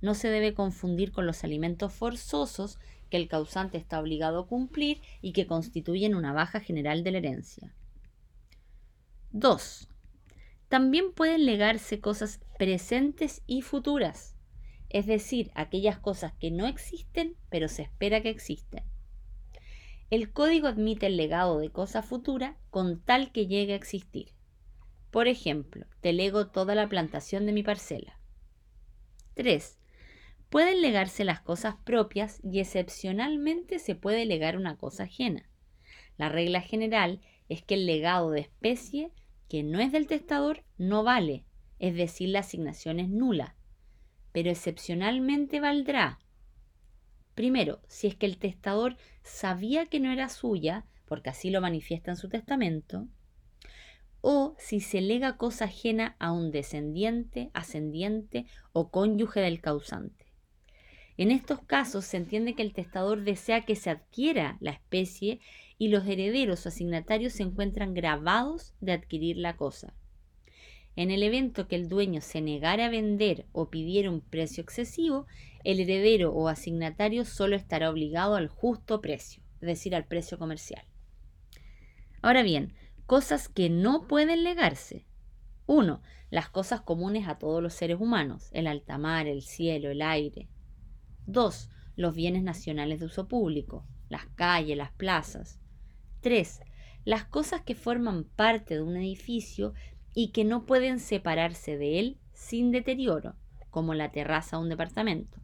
No 0.00 0.14
se 0.14 0.28
debe 0.28 0.54
confundir 0.54 1.12
con 1.12 1.26
los 1.26 1.44
alimentos 1.44 1.92
forzosos 1.92 2.78
que 3.10 3.18
el 3.18 3.28
causante 3.28 3.76
está 3.76 4.00
obligado 4.00 4.40
a 4.40 4.46
cumplir 4.46 5.02
y 5.20 5.34
que 5.34 5.46
constituyen 5.46 6.14
una 6.14 6.32
baja 6.32 6.60
general 6.60 7.04
de 7.04 7.10
la 7.10 7.18
herencia. 7.18 7.74
2. 9.32 9.90
También 10.70 11.12
pueden 11.12 11.44
legarse 11.44 12.00
cosas 12.00 12.40
presentes 12.56 13.42
y 13.46 13.60
futuras, 13.60 14.36
es 14.88 15.04
decir, 15.04 15.50
aquellas 15.54 15.98
cosas 15.98 16.32
que 16.40 16.50
no 16.50 16.66
existen 16.66 17.36
pero 17.50 17.68
se 17.68 17.82
espera 17.82 18.22
que 18.22 18.30
existen. 18.30 18.84
El 20.08 20.32
código 20.32 20.68
admite 20.68 21.04
el 21.04 21.18
legado 21.18 21.58
de 21.58 21.68
cosa 21.68 22.00
futura 22.00 22.56
con 22.70 23.02
tal 23.02 23.30
que 23.30 23.46
llegue 23.46 23.74
a 23.74 23.76
existir. 23.76 24.39
Por 25.10 25.26
ejemplo, 25.26 25.86
te 26.00 26.12
lego 26.12 26.48
toda 26.48 26.74
la 26.74 26.88
plantación 26.88 27.46
de 27.46 27.52
mi 27.52 27.62
parcela. 27.62 28.18
3. 29.34 29.78
Pueden 30.50 30.82
legarse 30.82 31.24
las 31.24 31.40
cosas 31.40 31.76
propias 31.84 32.40
y 32.44 32.60
excepcionalmente 32.60 33.78
se 33.78 33.94
puede 33.94 34.24
legar 34.24 34.56
una 34.56 34.76
cosa 34.76 35.04
ajena. 35.04 35.48
La 36.16 36.28
regla 36.28 36.60
general 36.60 37.20
es 37.48 37.62
que 37.62 37.74
el 37.74 37.86
legado 37.86 38.30
de 38.30 38.40
especie 38.40 39.12
que 39.48 39.62
no 39.62 39.80
es 39.80 39.90
del 39.90 40.06
testador 40.06 40.62
no 40.78 41.02
vale, 41.02 41.44
es 41.78 41.94
decir, 41.94 42.28
la 42.28 42.40
asignación 42.40 43.00
es 43.00 43.08
nula, 43.08 43.56
pero 44.32 44.50
excepcionalmente 44.50 45.60
valdrá. 45.60 46.20
Primero, 47.34 47.80
si 47.88 48.06
es 48.06 48.14
que 48.14 48.26
el 48.26 48.38
testador 48.38 48.96
sabía 49.22 49.86
que 49.86 49.98
no 49.98 50.12
era 50.12 50.28
suya, 50.28 50.84
porque 51.06 51.30
así 51.30 51.50
lo 51.50 51.60
manifiesta 51.60 52.12
en 52.12 52.16
su 52.16 52.28
testamento, 52.28 53.08
o 54.20 54.54
si 54.58 54.80
se 54.80 55.00
lega 55.00 55.36
cosa 55.36 55.66
ajena 55.66 56.16
a 56.18 56.32
un 56.32 56.50
descendiente, 56.50 57.50
ascendiente 57.54 58.46
o 58.72 58.90
cónyuge 58.90 59.40
del 59.40 59.60
causante. 59.60 60.26
En 61.16 61.30
estos 61.30 61.60
casos 61.60 62.06
se 62.06 62.16
entiende 62.16 62.54
que 62.54 62.62
el 62.62 62.72
testador 62.72 63.24
desea 63.24 63.66
que 63.66 63.76
se 63.76 63.90
adquiera 63.90 64.56
la 64.60 64.70
especie 64.70 65.40
y 65.76 65.88
los 65.88 66.06
herederos 66.06 66.64
o 66.64 66.70
asignatarios 66.70 67.34
se 67.34 67.42
encuentran 67.42 67.92
grabados 67.94 68.74
de 68.80 68.92
adquirir 68.92 69.36
la 69.36 69.56
cosa. 69.56 69.94
En 70.96 71.10
el 71.10 71.22
evento 71.22 71.68
que 71.68 71.76
el 71.76 71.88
dueño 71.88 72.20
se 72.20 72.40
negara 72.40 72.86
a 72.86 72.90
vender 72.90 73.46
o 73.52 73.70
pidiera 73.70 74.10
un 74.10 74.20
precio 74.20 74.62
excesivo, 74.62 75.26
el 75.62 75.80
heredero 75.80 76.32
o 76.32 76.48
asignatario 76.48 77.24
solo 77.24 77.54
estará 77.54 77.90
obligado 77.90 78.34
al 78.34 78.48
justo 78.48 79.00
precio, 79.00 79.42
es 79.60 79.66
decir, 79.66 79.94
al 79.94 80.06
precio 80.06 80.38
comercial. 80.38 80.84
Ahora 82.22 82.42
bien, 82.42 82.74
cosas 83.10 83.48
que 83.48 83.70
no 83.70 84.06
pueden 84.06 84.44
legarse. 84.44 85.04
1. 85.66 86.00
Las 86.30 86.48
cosas 86.48 86.82
comunes 86.82 87.26
a 87.26 87.38
todos 87.38 87.60
los 87.60 87.74
seres 87.74 88.00
humanos, 88.00 88.50
el 88.52 88.68
altamar, 88.68 89.26
el 89.26 89.42
cielo, 89.42 89.90
el 89.90 90.00
aire, 90.00 90.48
2. 91.26 91.70
Los 91.96 92.14
bienes 92.14 92.44
nacionales 92.44 93.00
de 93.00 93.06
uso 93.06 93.26
público, 93.26 93.84
las 94.08 94.26
calles, 94.36 94.76
las 94.76 94.92
plazas. 94.92 95.58
3. 96.20 96.60
Las 97.04 97.24
cosas 97.24 97.62
que 97.62 97.74
forman 97.74 98.22
parte 98.22 98.74
de 98.74 98.82
un 98.82 98.96
edificio 98.96 99.74
y 100.14 100.30
que 100.30 100.44
no 100.44 100.64
pueden 100.64 101.00
separarse 101.00 101.76
de 101.76 101.98
él 101.98 102.20
sin 102.32 102.70
deterioro, 102.70 103.34
como 103.70 103.92
la 103.92 104.12
terraza 104.12 104.56
de 104.56 104.62
un 104.62 104.68
departamento. 104.68 105.40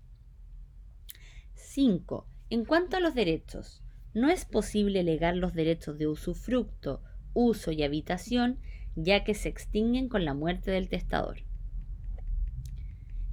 5. 1.55 2.29
En 2.48 2.64
cuanto 2.64 2.96
a 2.96 3.00
los 3.00 3.16
derechos, 3.16 3.83
no 4.14 4.31
es 4.31 4.44
posible 4.44 5.02
legar 5.02 5.35
los 5.35 5.52
derechos 5.52 5.98
de 5.98 6.07
usufructo, 6.07 7.02
uso 7.37 7.70
y 7.70 7.83
habitación, 7.83 8.59
ya 8.96 9.22
que 9.22 9.35
se 9.35 9.51
extinguen 9.51 10.09
con 10.09 10.25
la 10.25 10.33
muerte 10.33 10.70
del 10.70 10.88
testador. 10.88 11.42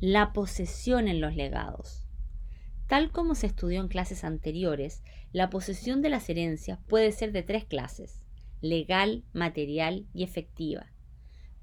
La 0.02 0.34
posesión 0.34 1.08
en 1.08 1.22
los 1.22 1.36
legados. 1.36 2.06
Tal 2.88 3.12
como 3.12 3.34
se 3.34 3.48
estudió 3.48 3.80
en 3.80 3.88
clases 3.88 4.26
anteriores, 4.26 5.02
la 5.32 5.50
posesión 5.50 6.02
de 6.02 6.10
las 6.10 6.30
herencias 6.30 6.80
puede 6.88 7.14
ser 7.14 7.32
de 7.32 7.44
tres 7.44 7.64
clases, 7.64 8.20
legal, 8.60 9.24
material 9.32 10.06
y 10.14 10.24
efectiva. 10.24 10.92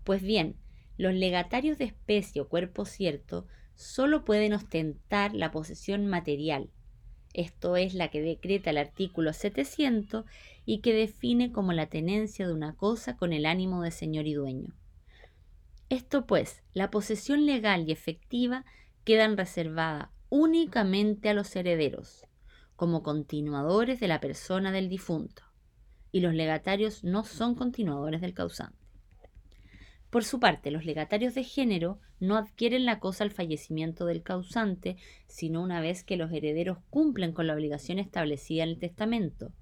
Pues 0.03 0.22
bien, 0.22 0.57
los 0.96 1.14
legatarios 1.14 1.76
de 1.76 1.85
especie 1.85 2.40
o 2.40 2.48
cuerpo 2.48 2.87
cierto 2.87 3.46
solo 3.74 4.24
pueden 4.24 4.55
ostentar 4.55 5.35
la 5.35 5.50
posesión 5.50 6.07
material, 6.07 6.70
esto 7.32 7.76
es 7.76 7.94
la 7.94 8.08
que 8.08 8.20
decreta 8.20 8.70
el 8.70 8.78
artículo 8.78 9.32
700 9.32 10.24
y 10.66 10.78
que 10.78 10.92
define 10.92 11.52
como 11.52 11.72
la 11.72 11.86
tenencia 11.86 12.46
de 12.46 12.52
una 12.52 12.74
cosa 12.74 13.16
con 13.16 13.32
el 13.32 13.46
ánimo 13.46 13.82
de 13.82 13.90
señor 13.90 14.26
y 14.26 14.34
dueño. 14.34 14.74
Esto 15.88 16.26
pues, 16.26 16.62
la 16.72 16.90
posesión 16.90 17.46
legal 17.46 17.88
y 17.88 17.92
efectiva 17.92 18.64
quedan 19.04 19.36
reservadas 19.36 20.08
únicamente 20.28 21.28
a 21.28 21.34
los 21.34 21.54
herederos, 21.56 22.26
como 22.76 23.02
continuadores 23.02 24.00
de 24.00 24.08
la 24.08 24.20
persona 24.20 24.70
del 24.72 24.88
difunto, 24.88 25.42
y 26.12 26.20
los 26.20 26.34
legatarios 26.34 27.04
no 27.04 27.24
son 27.24 27.54
continuadores 27.54 28.20
del 28.20 28.34
causante. 28.34 28.79
Por 30.11 30.25
su 30.25 30.40
parte, 30.40 30.73
los 30.73 30.85
legatarios 30.85 31.35
de 31.35 31.44
género 31.44 32.01
no 32.18 32.37
adquieren 32.37 32.85
la 32.85 32.99
cosa 32.99 33.23
al 33.23 33.31
fallecimiento 33.31 34.07
del 34.07 34.25
causante, 34.25 34.96
sino 35.29 35.62
una 35.62 35.81
vez 35.81 36.03
que 36.03 36.16
los 36.16 36.33
herederos 36.33 36.79
cumplen 36.90 37.33
con 37.33 37.46
la 37.46 37.55
obligación 37.55 38.01
establecida 38.01 38.64
en 38.64 38.70
el 38.70 38.79
testamento. 38.79 39.53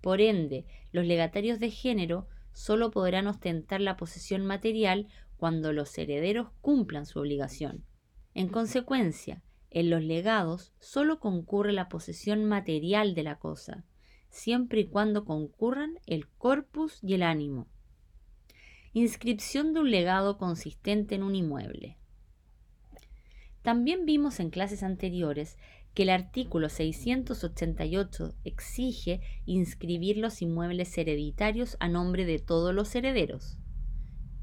Por 0.00 0.20
ende, 0.20 0.64
los 0.92 1.04
legatarios 1.04 1.58
de 1.58 1.70
género 1.70 2.28
solo 2.52 2.90
podrán 2.92 3.26
ostentar 3.26 3.80
la 3.80 3.96
posesión 3.96 4.46
material 4.46 5.08
cuando 5.36 5.72
los 5.72 5.96
herederos 5.98 6.50
cumplan 6.60 7.04
su 7.04 7.18
obligación. 7.18 7.84
En 8.32 8.48
consecuencia, 8.48 9.42
en 9.70 9.90
los 9.90 10.02
legados 10.02 10.72
solo 10.78 11.18
concurre 11.18 11.72
la 11.72 11.88
posesión 11.88 12.44
material 12.44 13.14
de 13.14 13.24
la 13.24 13.38
cosa, 13.38 13.84
siempre 14.28 14.80
y 14.80 14.86
cuando 14.86 15.24
concurran 15.24 15.98
el 16.06 16.28
corpus 16.28 16.98
y 17.02 17.14
el 17.14 17.22
ánimo. 17.22 17.66
Inscripción 18.92 19.72
de 19.72 19.78
un 19.78 19.92
legado 19.92 20.36
consistente 20.36 21.14
en 21.14 21.22
un 21.22 21.36
inmueble. 21.36 21.96
También 23.62 24.04
vimos 24.04 24.40
en 24.40 24.50
clases 24.50 24.82
anteriores 24.82 25.58
que 25.94 26.02
el 26.02 26.10
artículo 26.10 26.68
688 26.68 28.34
exige 28.42 29.20
inscribir 29.46 30.16
los 30.16 30.42
inmuebles 30.42 30.98
hereditarios 30.98 31.76
a 31.78 31.86
nombre 31.86 32.24
de 32.24 32.40
todos 32.40 32.74
los 32.74 32.92
herederos. 32.96 33.58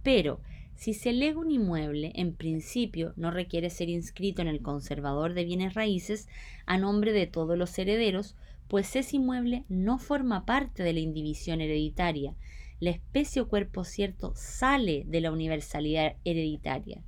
Pero 0.02 0.40
si 0.76 0.94
se 0.94 1.12
lega 1.12 1.40
un 1.40 1.52
inmueble, 1.52 2.14
en 2.16 2.34
principio 2.34 3.12
no 3.18 3.32
requiere 3.32 3.70
ser 3.70 3.90
inscrito 3.90 4.42
en 4.42 4.48
el 4.48 4.62
conservador 4.62 5.34
de 5.34 5.44
bienes 5.44 5.74
raíces 5.74 6.30
a 6.66 6.78
nombre 6.78 7.12
de 7.12 7.28
todos 7.28 7.58
los 7.58 7.78
herederos, 7.78 8.38
pues 8.70 8.96
ese 8.96 9.18
inmueble 9.18 9.66
no 9.68 10.00
forma 10.00 10.46
parte 10.46 10.84
de 10.84 10.94
la 10.94 11.02
indivisión 11.02 11.60
hereditaria. 11.60 12.34
La 12.80 12.92
especie 12.92 13.42
o 13.42 13.48
cuerpo 13.48 13.84
cierto 13.84 14.34
sale 14.36 15.04
de 15.06 15.22
la 15.22 15.32
universalidad 15.32 16.18
hereditaria. 16.24 17.04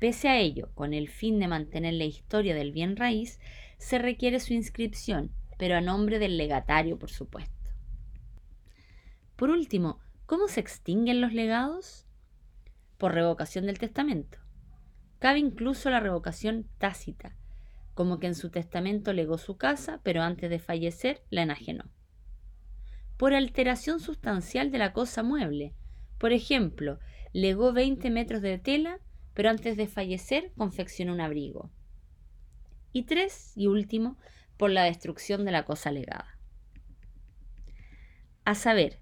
Pese 0.00 0.28
a 0.28 0.38
ello, 0.38 0.70
con 0.74 0.92
el 0.92 1.08
fin 1.08 1.38
de 1.38 1.48
mantener 1.48 1.94
la 1.94 2.04
historia 2.04 2.54
del 2.54 2.72
bien 2.72 2.96
raíz, 2.96 3.40
se 3.78 3.98
requiere 3.98 4.40
su 4.40 4.52
inscripción, 4.52 5.32
pero 5.58 5.76
a 5.76 5.80
nombre 5.80 6.18
del 6.18 6.36
legatario, 6.36 6.98
por 6.98 7.10
supuesto. 7.10 7.52
Por 9.36 9.50
último, 9.50 10.00
¿cómo 10.26 10.48
se 10.48 10.60
extinguen 10.60 11.20
los 11.20 11.32
legados? 11.32 12.06
por 12.98 13.14
revocación 13.14 13.66
del 13.66 13.78
testamento. 13.78 14.38
Cabe 15.18 15.38
incluso 15.38 15.90
la 15.90 16.00
revocación 16.00 16.66
tácita, 16.78 17.36
como 17.94 18.18
que 18.18 18.26
en 18.26 18.34
su 18.34 18.50
testamento 18.50 19.12
legó 19.12 19.38
su 19.38 19.56
casa, 19.56 20.00
pero 20.02 20.22
antes 20.22 20.50
de 20.50 20.58
fallecer 20.58 21.22
la 21.30 21.42
enajenó. 21.42 21.84
Por 23.16 23.34
alteración 23.34 24.00
sustancial 24.00 24.70
de 24.70 24.78
la 24.78 24.92
cosa 24.92 25.22
mueble. 25.22 25.74
Por 26.18 26.32
ejemplo, 26.32 26.98
legó 27.32 27.72
20 27.72 28.10
metros 28.10 28.42
de 28.42 28.58
tela, 28.58 29.00
pero 29.34 29.50
antes 29.50 29.76
de 29.76 29.86
fallecer 29.86 30.52
confeccionó 30.56 31.12
un 31.12 31.20
abrigo. 31.20 31.70
Y 32.92 33.04
tres, 33.04 33.52
y 33.56 33.66
último, 33.66 34.16
por 34.56 34.70
la 34.70 34.84
destrucción 34.84 35.44
de 35.44 35.52
la 35.52 35.64
cosa 35.64 35.90
legada. 35.90 36.38
A 38.44 38.54
saber, 38.54 39.00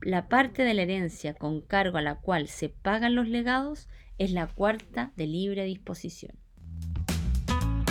la 0.00 0.28
parte 0.28 0.62
de 0.62 0.74
la 0.74 0.82
herencia 0.82 1.34
con 1.34 1.60
cargo 1.60 1.98
a 1.98 2.02
la 2.02 2.16
cual 2.16 2.48
se 2.48 2.68
pagan 2.68 3.14
los 3.14 3.28
legados 3.28 3.88
es 4.18 4.32
la 4.32 4.46
cuarta 4.46 5.12
de 5.16 5.26
libre 5.26 5.64
disposición. 5.64 6.38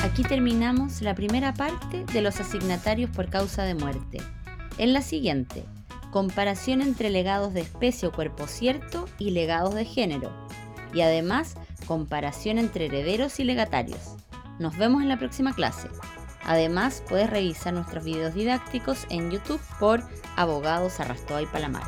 Aquí 0.04 0.24
terminamos 0.24 1.02
la 1.02 1.16
primera 1.16 1.54
parte 1.54 2.06
de 2.06 2.22
los 2.22 2.40
asignatarios 2.40 3.10
por 3.10 3.30
causa 3.30 3.64
de 3.64 3.76
muerte. 3.76 4.20
En 4.78 4.94
la 4.94 5.02
siguiente. 5.02 5.64
Comparación 6.12 6.82
entre 6.82 7.10
legados 7.10 7.54
de 7.54 7.62
especie 7.62 8.08
o 8.08 8.12
cuerpo 8.12 8.48
cierto 8.48 9.06
y 9.18 9.32
legados 9.32 9.76
de 9.76 9.86
género. 9.86 10.32
Y 10.94 11.02
además, 11.02 11.56
comparación 11.88 12.58
entre 12.58 12.86
herederos 12.86 13.40
y 13.40 13.44
legatarios. 13.44 14.16
Nos 14.60 14.78
vemos 14.78 15.02
en 15.02 15.10
la 15.10 15.20
próxima 15.20 15.54
clase. 15.54 15.90
Además, 16.44 17.04
puedes 17.10 17.30
revisar 17.30 17.74
nuestros 17.74 18.04
videos 18.04 18.34
didácticos 18.34 19.06
en 19.10 19.32
YouTube 19.32 19.62
por 19.80 20.04
Abogados 20.38 21.00
Arrastoa 21.00 21.42
y 21.42 21.46
Palamar. 21.48 21.84